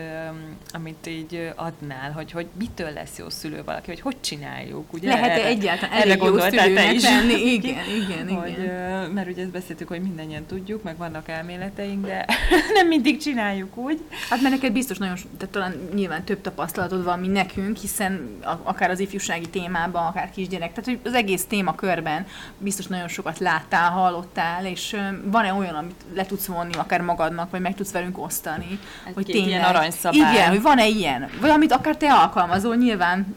amit 0.71 1.07
így 1.07 1.53
adnál, 1.57 2.13
hogy, 2.13 2.31
hogy 2.31 2.47
mitől 2.59 2.93
lesz 2.93 3.19
jó 3.19 3.29
szülő 3.29 3.63
valaki, 3.65 3.87
hogy 3.87 4.01
hogy 4.01 4.17
csináljuk, 4.21 4.93
ugye? 4.93 5.09
Lehet-e 5.09 5.47
egyáltalán 5.47 6.01
elég 6.01 6.23
jó 6.23 6.39
szülő 6.39 6.75
te 6.75 6.93
is. 6.93 7.03
Lenni. 7.03 7.53
Igen, 7.65 7.85
igen, 8.03 8.37
hogy, 8.37 8.49
igen. 8.49 9.11
Mert 9.11 9.29
ugye 9.29 9.43
ezt 9.43 9.51
beszéltük, 9.51 9.89
hogy 9.89 10.01
mindannyian 10.01 10.45
tudjuk, 10.47 10.83
meg 10.83 10.97
vannak 10.97 11.29
elméleteink, 11.29 12.07
de 12.07 12.27
nem 12.75 12.87
mindig 12.87 13.19
csináljuk 13.19 13.77
úgy. 13.77 14.01
Hát 14.29 14.41
mert 14.41 14.55
neked 14.55 14.73
biztos 14.73 14.99
nagyon, 14.99 15.15
tehát 15.39 15.55
talán 15.55 15.75
nyilván 15.95 16.25
több 16.25 16.41
tapasztalatod 16.41 17.05
van, 17.05 17.19
mint 17.19 17.33
nekünk, 17.33 17.77
hiszen 17.77 18.39
akár 18.63 18.91
az 18.91 19.01
ifjúsági 19.01 19.49
témában, 19.49 20.07
akár 20.07 20.31
kisgyerek, 20.31 20.73
tehát 20.73 20.85
hogy 20.85 20.99
az 21.05 21.15
egész 21.15 21.45
témakörben 21.45 22.27
biztos 22.59 22.87
nagyon 22.87 23.09
sokat 23.09 23.39
láttál, 23.39 23.91
hallottál, 23.91 24.67
és 24.67 24.97
van-e 25.25 25.53
olyan, 25.53 25.75
amit 25.75 26.05
le 26.15 26.27
tudsz 26.27 26.47
vonni 26.47 26.73
akár 26.73 27.01
magadnak, 27.01 27.51
vagy 27.51 27.61
meg 27.61 27.75
tudsz 27.75 27.93
velünk 27.93 28.19
osztani? 28.19 28.79
Egy 29.07 29.15
hogy 29.15 29.25
tényleg, 29.25 29.49
ilyen 29.49 29.65
aranyszabály. 29.65 30.33
Igen, 30.33 30.49
hogy 30.49 30.63
van-e 30.63 30.87
ilyen? 30.87 31.31
Vagy 31.41 31.51
amit 31.51 31.73
akár 31.73 31.97
te 31.97 32.13
alkalmazol, 32.13 32.77
nyilván 32.77 33.37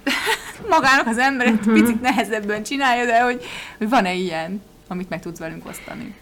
magának 0.70 1.08
az 1.08 1.18
ember 1.18 1.48
egy 1.48 1.60
picit 1.74 2.02
nehezebben 2.02 2.64
csinálja, 2.64 3.06
de 3.06 3.24
hogy, 3.24 3.44
hogy 3.78 3.90
van-e 3.90 4.14
ilyen, 4.14 4.62
amit 4.88 5.10
meg 5.10 5.20
tudsz 5.20 5.40
velünk 5.40 5.68
osztani? 5.68 6.16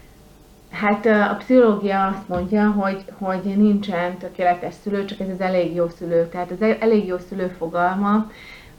Hát 0.70 1.06
a 1.06 1.36
pszichológia 1.38 2.06
azt 2.06 2.28
mondja, 2.28 2.70
hogy, 2.70 3.04
hogy 3.18 3.42
nincsen 3.42 4.18
tökéletes 4.18 4.74
szülő, 4.82 5.04
csak 5.04 5.20
ez 5.20 5.28
az 5.28 5.40
elég 5.40 5.74
jó 5.74 5.88
szülő. 5.88 6.28
Tehát 6.28 6.50
az 6.50 6.62
elég 6.80 7.06
jó 7.06 7.16
szülő 7.28 7.54
fogalma, 7.58 8.30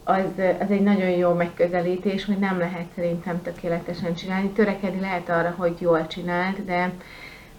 az, 0.04 0.24
az 0.60 0.70
egy 0.70 0.82
nagyon 0.82 1.10
jó 1.10 1.32
megközelítés, 1.32 2.24
hogy 2.24 2.38
nem 2.38 2.58
lehet 2.58 2.86
szerintem 2.94 3.42
tökéletesen 3.42 4.14
csinálni. 4.14 4.48
Törekedni 4.48 5.00
lehet 5.00 5.28
arra, 5.28 5.54
hogy 5.56 5.76
jól 5.78 6.06
csináld, 6.06 6.56
de, 6.66 6.92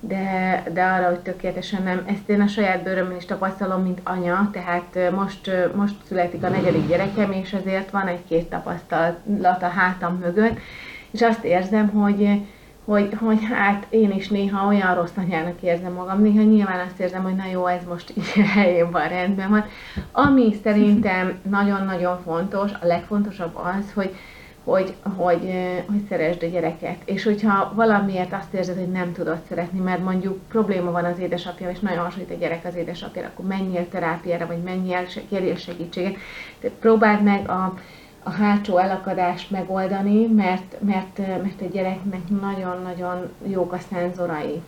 de, 0.07 0.63
de 0.73 0.83
arra, 0.83 1.07
hogy 1.07 1.19
tökéletesen 1.19 1.83
nem. 1.83 2.03
Ezt 2.07 2.29
én 2.29 2.41
a 2.41 2.47
saját 2.47 2.83
bőrömön 2.83 3.15
is 3.15 3.25
tapasztalom, 3.25 3.81
mint 3.81 4.01
anya, 4.03 4.49
tehát 4.51 5.11
most, 5.11 5.51
most 5.75 5.95
születik 6.07 6.43
a 6.43 6.49
negyedik 6.49 6.87
gyerekem, 6.87 7.31
és 7.31 7.53
azért 7.53 7.91
van 7.91 8.07
egy-két 8.07 8.49
tapasztalat 8.49 9.61
a 9.61 9.67
hátam 9.67 10.17
mögött, 10.17 10.57
és 11.11 11.21
azt 11.21 11.43
érzem, 11.43 11.89
hogy, 11.89 12.41
hogy, 12.85 13.13
hogy 13.19 13.39
hát 13.51 13.85
én 13.89 14.11
is 14.11 14.27
néha 14.27 14.67
olyan 14.67 14.95
rossz 14.95 15.17
anyának 15.17 15.61
érzem 15.61 15.93
magam, 15.93 16.21
néha 16.21 16.43
nyilván 16.43 16.87
azt 16.87 16.99
érzem, 16.99 17.23
hogy 17.23 17.35
na 17.35 17.45
jó, 17.51 17.65
ez 17.65 17.83
most 17.87 18.13
így 18.17 18.31
helyén 18.55 18.91
van, 18.91 19.07
rendben 19.07 19.49
van. 19.49 19.65
Ami 20.11 20.55
szerintem 20.63 21.39
nagyon-nagyon 21.49 22.21
fontos, 22.23 22.71
a 22.71 22.85
legfontosabb 22.85 23.55
az, 23.55 23.93
hogy, 23.93 24.15
hogy, 24.65 24.93
hogy, 25.15 25.53
hogy 25.87 26.05
szeresd 26.09 26.43
a 26.43 26.47
gyereket. 26.47 26.97
És 27.05 27.23
hogyha 27.23 27.71
valamiért 27.75 28.33
azt 28.33 28.53
érzed, 28.53 28.77
hogy 28.77 28.91
nem 28.91 29.13
tudod 29.13 29.37
szeretni, 29.47 29.79
mert 29.79 30.03
mondjuk 30.03 30.39
probléma 30.47 30.91
van 30.91 31.05
az 31.05 31.19
édesapja, 31.19 31.69
és 31.69 31.79
nagyon 31.79 32.03
hasonlít 32.03 32.31
a 32.31 32.37
gyerek 32.37 32.65
az 32.65 32.75
édesapjára, 32.75 33.27
akkor 33.27 33.45
menjél 33.45 33.89
terápiára, 33.89 34.47
vagy 34.47 34.63
menjél, 34.63 35.05
kérjél 35.29 35.55
segítséget. 35.55 36.15
Tehát 36.59 36.77
próbáld 36.77 37.23
meg 37.23 37.49
a, 37.49 37.73
a 38.23 38.29
hátsó 38.29 38.77
elakadást 38.77 39.51
megoldani, 39.51 40.25
mert, 40.25 40.75
mert, 40.79 41.17
mert 41.17 41.61
a 41.61 41.69
gyereknek 41.71 42.29
nagyon-nagyon 42.41 43.29
jók 43.47 43.73
a 43.73 43.79
szenzorai. 43.89 44.61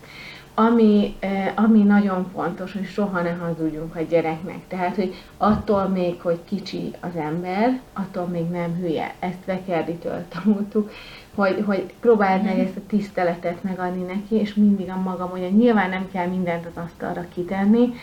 Ami, 0.60 1.16
ami 1.56 1.84
nagyon 1.84 2.28
fontos, 2.34 2.74
hogy 2.74 2.86
soha 2.86 3.22
ne 3.22 3.32
hazudjunk 3.32 3.96
a 3.96 4.02
gyereknek. 4.02 4.68
Tehát, 4.68 4.96
hogy 4.96 5.14
attól 5.38 5.88
még, 5.88 6.22
hogy 6.22 6.40
kicsi 6.46 6.92
az 7.00 7.16
ember, 7.16 7.80
attól 7.94 8.26
még 8.26 8.50
nem 8.50 8.76
hülye. 8.76 9.14
Ezt 9.20 9.46
Vekerditől 9.46 10.24
tanultuk, 10.28 10.92
hogy, 11.36 11.64
hogy 11.66 11.94
próbáld 12.00 12.44
meg 12.44 12.60
ezt 12.60 12.78
a 12.78 12.88
tiszteletet 12.88 13.64
megadni 13.64 14.04
neki, 14.04 14.36
és 14.36 14.54
mindig 14.54 14.90
a 14.90 15.02
magam, 15.02 15.30
hogy 15.30 15.56
nyilván 15.58 15.90
nem 15.90 16.10
kell 16.12 16.28
mindent 16.28 16.66
az 16.66 16.84
asztalra 16.84 17.26
kitenni, 17.34 17.94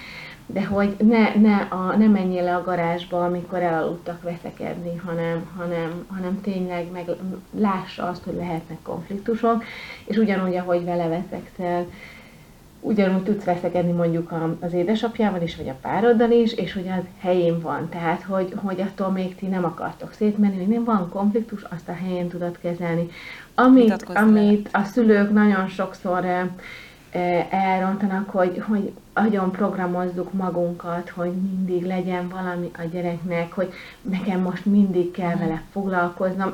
de 0.47 0.65
hogy 0.65 0.97
ne, 0.99 1.35
ne, 1.35 1.57
a, 1.57 1.97
ne 1.97 2.07
menjél 2.07 2.43
le 2.43 2.57
a 2.57 2.65
garázsba, 2.65 3.25
amikor 3.25 3.59
elaludtak 3.59 4.23
veszekedni, 4.23 4.97
hanem, 4.97 5.51
hanem, 5.57 6.05
hanem 6.09 6.41
tényleg 6.41 6.91
meg 6.93 7.05
lássa 7.59 8.09
azt, 8.09 8.25
hogy 8.25 8.35
lehetnek 8.35 8.79
konfliktusok, 8.83 9.65
és 10.05 10.17
ugyanúgy, 10.17 10.57
ahogy 10.57 10.85
vele 10.85 11.09
veszekszel, 11.09 11.87
ugyanúgy 12.85 13.23
tudsz 13.23 13.45
veszekedni 13.45 13.93
mondjuk 13.93 14.35
az 14.61 14.73
édesapjával 14.73 15.43
is, 15.43 15.57
vagy 15.57 15.69
a 15.69 15.77
pároddal 15.81 16.31
is, 16.31 16.53
és 16.53 16.73
hogy 16.73 16.89
az 16.89 17.05
helyén 17.21 17.61
van. 17.61 17.89
Tehát, 17.89 18.23
hogy, 18.23 18.53
hogy 18.57 18.81
attól 18.81 19.11
még 19.11 19.35
ti 19.35 19.47
nem 19.47 19.65
akartok 19.65 20.13
szétmenni, 20.13 20.65
nem 20.65 20.85
van 20.85 21.09
konfliktus, 21.09 21.63
azt 21.63 21.89
a 21.89 21.93
helyén 21.93 22.29
tudod 22.29 22.59
kezelni. 22.59 23.09
Amit, 23.55 24.03
amit 24.15 24.69
a 24.73 24.85
szülők 24.85 25.33
nagyon 25.33 25.69
sokszor 25.69 26.25
elrontanak, 27.51 28.31
hogy, 28.31 28.63
hogy 28.69 28.93
nagyon 29.15 29.51
programozzuk 29.51 30.33
magunkat, 30.33 31.09
hogy 31.09 31.33
mindig 31.33 31.85
legyen 31.87 32.29
valami 32.29 32.71
a 32.79 32.83
gyereknek, 32.93 33.53
hogy 33.53 33.73
nekem 34.03 34.41
most 34.41 34.65
mindig 34.65 35.11
kell 35.11 35.37
vele 35.37 35.63
foglalkoznom. 35.73 36.53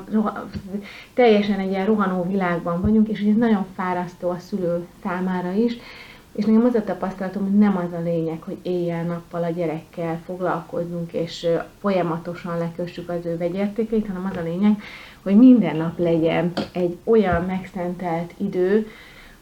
Teljesen 1.13 1.59
egy 1.59 1.69
ilyen 1.69 1.85
rohanó 1.85 2.23
világban 2.23 2.81
vagyunk, 2.81 3.07
és 3.07 3.19
ez 3.19 3.35
nagyon 3.37 3.65
fárasztó 3.75 4.29
a 4.29 4.39
szülő 4.39 4.87
számára 5.03 5.51
is, 5.51 5.77
és 6.31 6.45
nekem 6.45 6.65
az 6.65 6.75
a 6.75 6.83
tapasztalatom, 6.83 7.43
hogy 7.43 7.57
nem 7.57 7.77
az 7.77 7.99
a 7.99 8.01
lényeg, 8.03 8.41
hogy 8.41 8.57
éjjel-nappal 8.61 9.43
a 9.43 9.49
gyerekkel 9.49 10.19
foglalkozzunk, 10.25 11.13
és 11.13 11.47
folyamatosan 11.79 12.57
lekössük 12.57 13.09
az 13.09 13.25
ő 13.25 13.37
vegyértékeit, 13.37 14.07
hanem 14.07 14.29
az 14.31 14.37
a 14.37 14.43
lényeg, 14.43 14.81
hogy 15.23 15.35
minden 15.35 15.75
nap 15.75 15.99
legyen 15.99 16.53
egy 16.71 16.97
olyan 17.03 17.45
megszentelt 17.45 18.33
idő, 18.37 18.87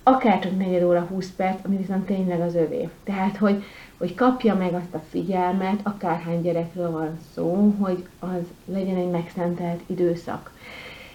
akár 0.04 0.40
csak 0.40 0.58
negyed 0.58 0.84
óra, 0.84 1.02
20 1.02 1.32
perc, 1.36 1.66
ami 1.66 1.78
viszont 1.78 2.06
tényleg 2.06 2.42
az 2.42 2.56
övé. 2.56 2.90
Tehát, 3.04 3.38
hogy, 3.38 3.64
hogy 3.98 4.16
kapja 4.16 4.56
meg 4.56 4.74
azt 4.74 4.94
a 4.94 5.04
figyelmet, 5.10 5.80
akárhány 5.84 6.42
gyerekről 6.42 6.92
van 6.92 7.20
szó, 7.34 7.74
hogy 7.80 8.06
az 8.20 8.42
legyen 8.66 8.96
egy 8.96 9.10
megszentelt 9.10 9.82
időszak. 9.86 10.52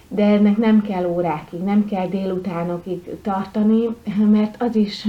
De 0.07 0.23
ennek 0.23 0.57
nem 0.57 0.81
kell 0.81 1.05
órákig, 1.05 1.59
nem 1.59 1.85
kell 1.85 2.07
délutánokig 2.07 3.21
tartani, 3.21 3.95
mert 4.31 4.61
az 4.61 4.75
is 4.75 5.07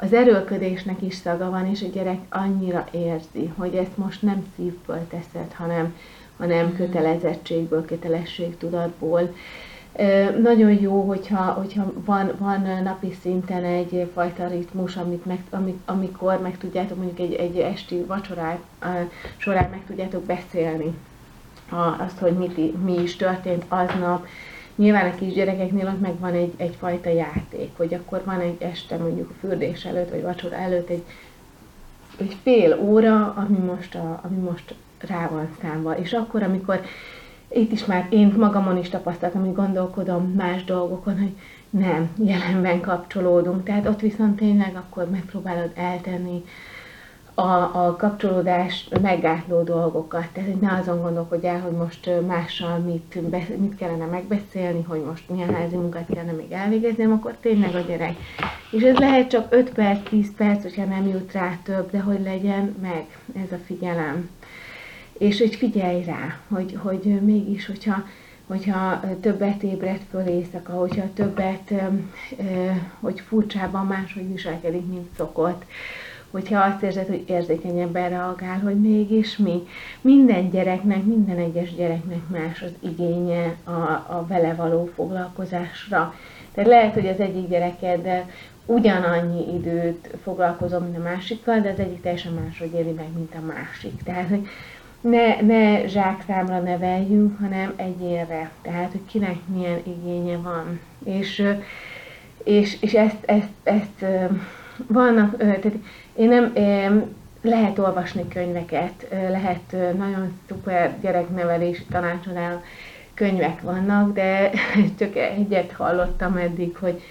az 0.00 0.12
erőlködésnek 0.12 1.02
is 1.02 1.14
szaga 1.14 1.50
van, 1.50 1.66
és 1.66 1.82
a 1.82 1.92
gyerek 1.92 2.18
annyira 2.28 2.86
érzi, 2.90 3.52
hogy 3.56 3.74
ezt 3.74 3.96
most 3.96 4.22
nem 4.22 4.52
szívből 4.56 5.06
teszed, 5.08 5.52
hanem, 5.54 5.96
hanem 6.36 6.66
mm. 6.66 6.76
kötelezettségből, 6.76 7.84
kötelességtudatból. 7.84 9.34
Nagyon 10.42 10.70
jó, 10.70 11.02
hogyha, 11.02 11.42
hogyha 11.42 11.92
van, 12.04 12.32
van 12.38 12.82
napi 12.82 13.16
szinten 13.20 13.64
egy 13.64 14.10
fajta 14.14 14.46
ritmus, 14.46 14.96
amit 14.96 15.24
meg, 15.24 15.38
amik, 15.50 15.76
amikor 15.84 16.40
meg 16.40 16.58
tudjátok 16.58 16.96
mondjuk 16.96 17.18
egy, 17.18 17.34
egy 17.34 17.58
esti 17.58 18.04
vacsorát 18.04 18.58
során 19.36 19.70
meg 19.70 19.80
tudjátok 19.86 20.22
beszélni 20.22 20.94
azt, 21.98 22.18
hogy 22.18 22.32
mit, 22.32 22.84
mi 22.84 23.02
is 23.02 23.16
történt 23.16 23.64
aznap, 23.68 24.26
Nyilván 24.80 25.10
a 25.10 25.14
kisgyerekeknél 25.14 25.86
ott 25.86 26.00
meg 26.00 26.18
van 26.18 26.32
egy, 26.32 26.52
egyfajta 26.56 27.10
játék, 27.10 27.70
hogy 27.76 27.94
akkor 27.94 28.22
van 28.24 28.40
egy 28.40 28.56
este 28.62 28.96
mondjuk 28.96 29.30
a 29.30 29.46
fürdés 29.46 29.84
előtt, 29.84 30.10
vagy 30.10 30.22
vacsora 30.22 30.56
előtt 30.56 30.88
egy, 30.88 31.02
egy 32.18 32.36
fél 32.42 32.78
óra, 32.82 33.34
ami 33.36 33.56
most, 33.56 33.94
a, 33.94 34.20
ami 34.22 34.36
most 34.36 34.74
rá 34.98 35.28
van 35.28 35.48
számva. 35.60 35.98
És 35.98 36.12
akkor, 36.12 36.42
amikor 36.42 36.80
itt 37.48 37.72
is 37.72 37.84
már 37.84 38.06
én 38.10 38.34
magamon 38.38 38.78
is 38.78 38.88
tapasztaltam, 38.88 39.44
hogy 39.44 39.54
gondolkodom 39.54 40.32
más 40.36 40.64
dolgokon, 40.64 41.18
hogy 41.18 41.36
nem, 41.70 42.10
jelenben 42.24 42.80
kapcsolódunk. 42.80 43.64
Tehát 43.64 43.86
ott 43.86 44.00
viszont 44.00 44.36
tényleg 44.36 44.76
akkor 44.76 45.10
megpróbálod 45.10 45.70
eltenni 45.74 46.44
a, 47.40 47.86
a 47.86 47.96
kapcsolódás 47.96 48.88
meggátló 49.02 49.62
dolgokat. 49.62 50.26
Tehát, 50.32 50.50
hogy 50.50 50.60
ne 50.60 50.72
azon 50.72 51.02
gondolkodjál, 51.02 51.60
hogy 51.60 51.72
most 51.72 52.10
mással 52.26 52.78
mit, 52.78 53.30
mit 53.58 53.76
kellene 53.76 54.04
megbeszélni, 54.04 54.82
hogy 54.82 55.02
most 55.04 55.28
milyen 55.28 55.54
házi 55.54 55.76
munkát 55.76 56.06
kellene 56.06 56.32
még 56.32 56.52
elvégezni, 56.52 57.04
akkor 57.04 57.36
tényleg 57.40 57.74
a 57.74 57.80
gyerek. 57.80 58.16
És 58.70 58.82
ez 58.82 58.96
lehet 58.96 59.28
csak 59.28 59.46
5 59.50 59.70
perc, 59.70 60.08
10 60.08 60.34
perc, 60.36 60.62
hogyha 60.62 60.84
nem 60.84 61.06
jut 61.06 61.32
rá 61.32 61.58
több, 61.62 61.90
de 61.90 62.00
hogy 62.00 62.20
legyen 62.22 62.76
meg 62.82 63.06
ez 63.44 63.52
a 63.52 63.62
figyelem. 63.66 64.30
És 65.18 65.38
hogy 65.38 65.54
figyelj 65.54 66.04
rá, 66.04 66.38
hogy, 66.48 66.78
hogy 66.82 67.20
mégis, 67.22 67.66
hogyha 67.66 68.04
hogyha 68.46 69.00
többet 69.20 69.62
ébredt 69.62 70.02
föl 70.10 70.26
éjszaka, 70.26 70.72
hogyha 70.72 71.12
többet, 71.14 71.72
hogy 73.00 73.20
furcsában 73.20 73.86
máshogy 73.86 74.32
viselkedik, 74.32 74.86
mint 74.86 75.08
szokott, 75.16 75.64
hogyha 76.30 76.60
azt 76.60 76.82
érzed, 76.82 77.06
hogy 77.06 77.24
érzékenyebben 77.26 78.08
reagál, 78.08 78.58
hogy 78.58 78.80
mégis 78.80 79.36
mi. 79.36 79.66
Minden 80.00 80.50
gyereknek, 80.50 81.04
minden 81.04 81.38
egyes 81.38 81.74
gyereknek 81.74 82.28
más 82.28 82.62
az 82.62 82.72
igénye 82.80 83.54
a, 83.64 83.70
a 84.08 84.24
vele 84.28 84.54
való 84.54 84.90
foglalkozásra. 84.94 86.14
Tehát 86.54 86.70
lehet, 86.70 86.94
hogy 86.94 87.06
az 87.06 87.20
egyik 87.20 87.48
gyerekeddel 87.48 88.28
ugyanannyi 88.66 89.54
időt 89.54 90.16
foglalkozom, 90.22 90.82
mint 90.82 90.96
a 90.96 91.02
másikkal, 91.02 91.60
de 91.60 91.70
az 91.70 91.78
egyik 91.78 92.02
teljesen 92.02 92.32
máshogy 92.32 92.74
éli 92.74 92.90
meg, 92.90 93.06
mint 93.14 93.34
a 93.34 93.46
másik. 93.46 94.02
Tehát, 94.02 94.28
hogy 94.28 94.48
ne, 95.00 95.40
ne 95.40 95.86
zsákszámra 95.86 96.58
neveljünk, 96.60 97.38
hanem 97.40 97.72
egyénre. 97.76 98.50
Tehát, 98.62 98.90
hogy 98.90 99.04
kinek 99.06 99.36
milyen 99.46 99.80
igénye 99.84 100.36
van. 100.36 100.80
És, 101.04 101.56
és, 102.44 102.76
és 102.80 102.92
ezt, 102.94 103.24
ezt, 103.24 103.48
ezt 103.62 104.04
vannak, 104.86 105.36
tehát 105.36 105.72
én 106.16 106.28
nem, 106.28 106.52
lehet 107.42 107.78
olvasni 107.78 108.28
könyveket, 108.28 109.06
lehet 109.10 109.96
nagyon 109.96 110.38
szuper 110.48 110.96
gyereknevelési 111.00 111.84
tanácsadó 111.90 112.62
könyvek 113.14 113.60
vannak, 113.60 114.12
de 114.12 114.50
csak 114.98 115.16
egyet 115.16 115.72
hallottam 115.72 116.36
eddig, 116.36 116.76
hogy, 116.76 117.02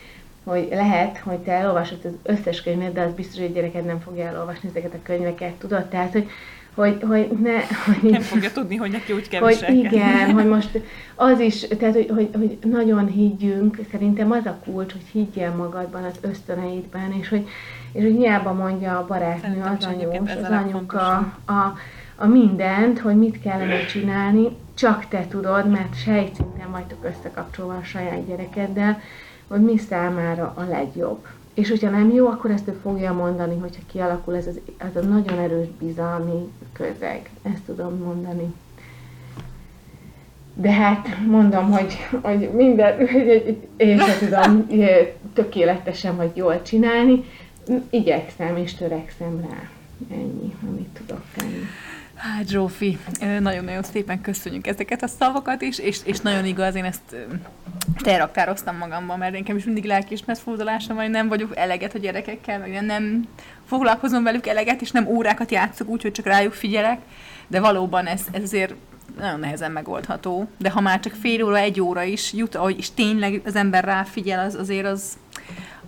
hogy 0.44 0.68
lehet, 0.72 1.18
hogy 1.18 1.38
te 1.38 1.52
elolvasod 1.52 2.00
az 2.04 2.12
összes 2.24 2.62
könyvet, 2.62 2.94
de 2.94 3.02
az 3.02 3.14
biztos, 3.14 3.40
hogy 3.40 3.50
a 3.50 3.54
gyereked 3.54 3.86
nem 3.86 4.00
fogja 4.00 4.26
elolvasni 4.26 4.70
ezeket 4.70 4.94
a 4.94 5.04
könyveket, 5.04 5.54
tudod? 5.54 5.86
Tehát, 5.86 6.12
hogy 6.12 6.30
hogy, 6.80 7.04
hogy 7.08 7.28
ne... 7.42 7.56
Hogy, 7.86 8.12
nem 8.12 8.22
fogja 8.22 8.52
tudni, 8.52 8.76
hogy 8.76 8.92
neki 8.92 9.14
úgy 9.14 9.28
kell 9.28 9.42
hogy 9.42 9.66
Igen, 9.70 10.32
hogy 10.32 10.48
most 10.56 10.82
az 11.16 11.40
is, 11.40 11.60
tehát 11.60 11.94
hogy, 11.96 12.10
hogy, 12.14 12.30
hogy 12.34 12.58
nagyon 12.72 13.08
higgyünk, 13.08 13.78
szerintem 13.92 14.32
az 14.32 14.46
a 14.46 14.60
kulcs, 14.64 14.92
hogy 14.92 15.06
higgyél 15.12 15.52
magadban, 15.52 16.04
az 16.04 16.16
ösztöneidben, 16.22 17.14
és 17.20 17.30
hogy, 17.30 17.48
és 17.92 18.04
hogy 18.04 18.16
hiába 18.16 18.54
mondja 18.54 18.98
a 18.98 19.06
barátnő, 19.06 19.62
az 19.62 19.86
anyós, 19.86 20.32
az 20.36 20.50
anyuka, 20.50 21.16
a, 21.46 21.78
a 22.16 22.26
mindent, 22.26 23.00
hogy 23.00 23.16
mit 23.16 23.42
kellene 23.42 23.86
csinálni, 23.86 24.48
csak 24.74 25.06
te 25.06 25.26
tudod, 25.30 25.70
mert 25.70 26.02
sejtszinten 26.04 26.72
vagytok 26.72 27.04
összekapcsolva 27.04 27.74
a 27.74 27.84
saját 27.84 28.28
gyerekeddel, 28.28 29.02
hogy 29.48 29.62
mi 29.62 29.78
számára 29.78 30.54
a 30.56 30.64
legjobb. 30.64 31.28
És 31.60 31.70
hogyha 31.70 31.90
nem 31.90 32.12
jó, 32.12 32.28
akkor 32.28 32.52
ezt 32.52 32.68
ő 32.68 32.78
fogja 32.82 33.14
mondani, 33.14 33.58
hogyha 33.60 33.82
kialakul 33.92 34.36
ez 34.36 34.48
az, 34.48 34.60
ez 34.78 35.04
a 35.04 35.08
nagyon 35.08 35.40
erős 35.40 35.68
bizalmi 35.80 36.52
közeg. 36.74 37.30
Ezt 37.42 37.62
tudom 37.66 37.98
mondani. 37.98 38.54
De 40.54 40.72
hát 40.72 41.08
mondom, 41.28 41.72
hogy, 41.72 41.98
hogy 42.22 42.50
minden, 42.54 43.00
én 43.78 44.00
sem 44.00 44.30
tudom 44.30 44.68
tökéletesen 45.34 46.16
vagy 46.16 46.32
jól 46.36 46.62
csinálni. 46.62 47.24
Igyekszem 47.90 48.58
és 48.58 48.74
törekszem 48.74 49.40
rá. 49.50 49.70
Ennyi, 50.16 50.56
amit 50.70 51.00
tudok 51.06 51.24
tenni. 51.36 51.64
Hát 52.20 52.48
Zsófi, 52.48 52.98
nagyon-nagyon 53.40 53.84
szépen 53.84 54.22
köszönjük 54.22 54.68
ezeket 54.68 55.04
a 55.04 55.08
szavakat 55.08 55.62
is, 55.62 55.80
és, 55.80 56.00
és 56.04 56.20
nagyon 56.20 56.46
igaz, 56.46 56.76
én 56.76 56.84
ezt 56.84 57.16
elraktároztam 58.04 58.78
magamban, 58.78 59.18
mert 59.18 59.32
nekem 59.32 59.56
is 59.56 59.64
mindig 59.64 59.84
lelkiismert 59.84 60.40
fordulásom 60.40 60.96
vagy 60.96 61.10
nem 61.10 61.28
vagyok 61.28 61.58
eleget 61.58 61.96
a 61.96 62.00
gyerekekkel, 62.00 62.60
meg 62.60 62.86
nem 62.86 63.28
foglalkozom 63.66 64.24
velük 64.24 64.48
eleget, 64.48 64.82
és 64.82 64.92
nem 64.92 65.08
órákat 65.08 65.52
játszok 65.52 65.88
úgy, 65.88 66.02
hogy 66.02 66.12
csak 66.12 66.26
rájuk 66.26 66.54
figyelek, 66.54 67.00
de 67.48 67.60
valóban 67.60 68.06
ez, 68.06 68.22
ez 68.32 68.44
azért 68.44 68.74
nagyon 69.18 69.40
nehezen 69.40 69.72
megoldható. 69.72 70.50
De 70.58 70.70
ha 70.70 70.82
már 70.82 71.00
csak 71.00 71.14
fél 71.14 71.44
óra, 71.44 71.58
egy 71.58 71.82
óra 71.82 72.04
is 72.04 72.34
jut, 72.34 72.56
ahogy 72.56 72.78
és 72.78 72.92
tényleg 72.92 73.42
az 73.46 73.56
ember 73.56 73.84
ráfigyel, 73.84 74.46
az 74.46 74.56
azért 74.56 74.86
az 74.86 75.18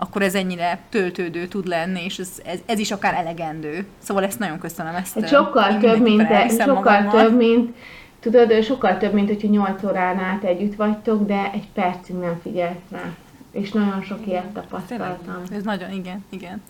akkor 0.04 0.22
ez 0.22 0.36
ennyire 0.36 0.80
töltődő 0.90 1.48
tud 1.48 1.68
lenni, 1.68 2.04
és 2.04 2.18
ez, 2.18 2.30
ez, 2.46 2.60
ez 2.66 2.80
is 2.80 2.92
akár 2.92 3.14
elegendő. 3.14 3.86
Szóval 3.98 4.24
ezt 4.24 4.40
nagyon 4.40 4.60
köszönöm. 4.60 4.96
Ezt 4.96 5.14
hát 5.14 5.28
sokkal 5.28 5.78
több, 5.78 6.02
mint, 6.02 6.22
e, 6.22 6.48
sokkal 6.50 6.74
magammal. 6.74 7.12
több, 7.12 7.38
mint 7.38 7.76
Tudod, 8.22 8.64
sokkal 8.64 8.98
több, 8.98 9.14
mint 9.14 9.28
hogyha 9.28 9.48
8 9.48 9.84
órán 9.84 10.20
át 10.20 10.44
együtt 10.44 10.76
vagytok, 10.76 11.26
de 11.26 11.52
egy 11.54 11.68
percig 11.74 12.16
nem 12.16 12.40
figyelsz 12.42 12.90
rá. 12.92 13.14
És 13.52 13.72
nagyon 13.72 14.02
sok 14.02 14.28
ilyet 14.28 14.46
tapasztaltam. 14.46 15.42
Ez 15.52 15.64
nagyon, 15.64 15.92
igen, 15.92 16.26
igen. 16.30 16.62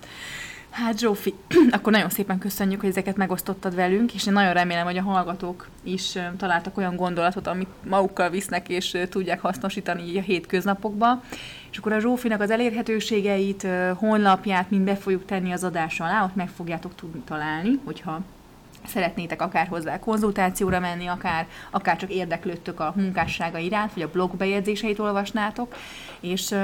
Hát 0.70 1.00
Zsófi, 1.00 1.34
akkor 1.76 1.92
nagyon 1.92 2.10
szépen 2.10 2.38
köszönjük, 2.38 2.80
hogy 2.80 2.90
ezeket 2.90 3.16
megosztottad 3.16 3.76
velünk, 3.76 4.14
és 4.14 4.28
én 4.28 4.34
nagyon 4.34 4.54
remélem, 4.54 4.86
hogy 4.86 4.98
a 4.98 5.02
hallgatók 5.02 5.68
is 5.84 6.18
találtak 6.38 6.78
olyan 6.78 6.96
gondolatot, 6.96 7.48
amit 7.48 7.70
magukkal 7.90 8.30
visznek, 8.30 8.70
és 8.70 8.98
tudják 9.10 9.42
hasznosítani 9.42 10.04
így 10.04 10.18
a 10.18 10.22
hétköznapokba. 10.22 11.24
És 11.72 11.78
akkor 11.78 11.94
a 11.94 12.00
Zsófinak 12.00 12.42
az 12.42 12.50
elérhetőségeit, 12.50 13.68
honlapját 13.96 14.70
mind 14.70 14.84
be 14.84 14.96
fogjuk 14.96 15.26
tenni 15.26 15.52
az 15.52 15.64
adás 15.64 16.00
alá, 16.00 16.24
ott 16.24 16.36
meg 16.36 16.50
fogjátok 16.50 16.96
tudni 16.96 17.22
találni, 17.26 17.80
hogyha 17.84 18.22
szeretnétek 18.88 19.42
akár 19.42 19.68
hozzá 19.68 20.00
konzultációra 20.00 20.80
menni, 20.80 21.08
akár, 21.08 21.48
akár 21.70 21.98
csak 21.98 22.10
érdeklődtök 22.10 22.80
a 22.80 22.94
munkássága 22.96 23.58
iránt, 23.58 23.94
vagy 23.94 24.04
a 24.04 24.10
blog 24.10 24.36
bejegyzéseit 24.36 25.00
olvasnátok, 25.00 25.76
és, 26.20 26.56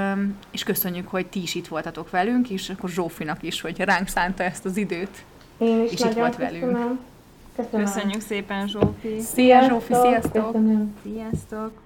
és 0.51 0.63
köszönjük, 0.63 1.07
hogy 1.07 1.27
ti 1.27 1.41
is 1.41 1.55
itt 1.55 1.67
voltatok 1.67 2.09
velünk, 2.09 2.49
és 2.49 2.69
akkor 2.69 2.89
Zsófinak 2.89 3.43
is, 3.43 3.61
hogy 3.61 3.79
ránk 3.79 4.07
szánta 4.07 4.43
ezt 4.43 4.65
az 4.65 4.77
időt. 4.77 5.23
Én 5.57 5.83
is 5.83 5.91
és 5.91 5.99
itt 5.99 6.13
volt 6.13 6.35
velünk. 6.35 6.63
Köszönöm. 6.63 6.99
Köszönöm. 7.55 7.85
Köszönjük 7.85 8.21
szépen, 8.21 8.67
Zsófi. 8.67 9.19
Szia, 9.19 9.67
Zsófi, 9.67 9.93
sziasztok! 9.93 10.45
Köszönöm. 10.45 10.95
Sziasztok! 11.03 11.85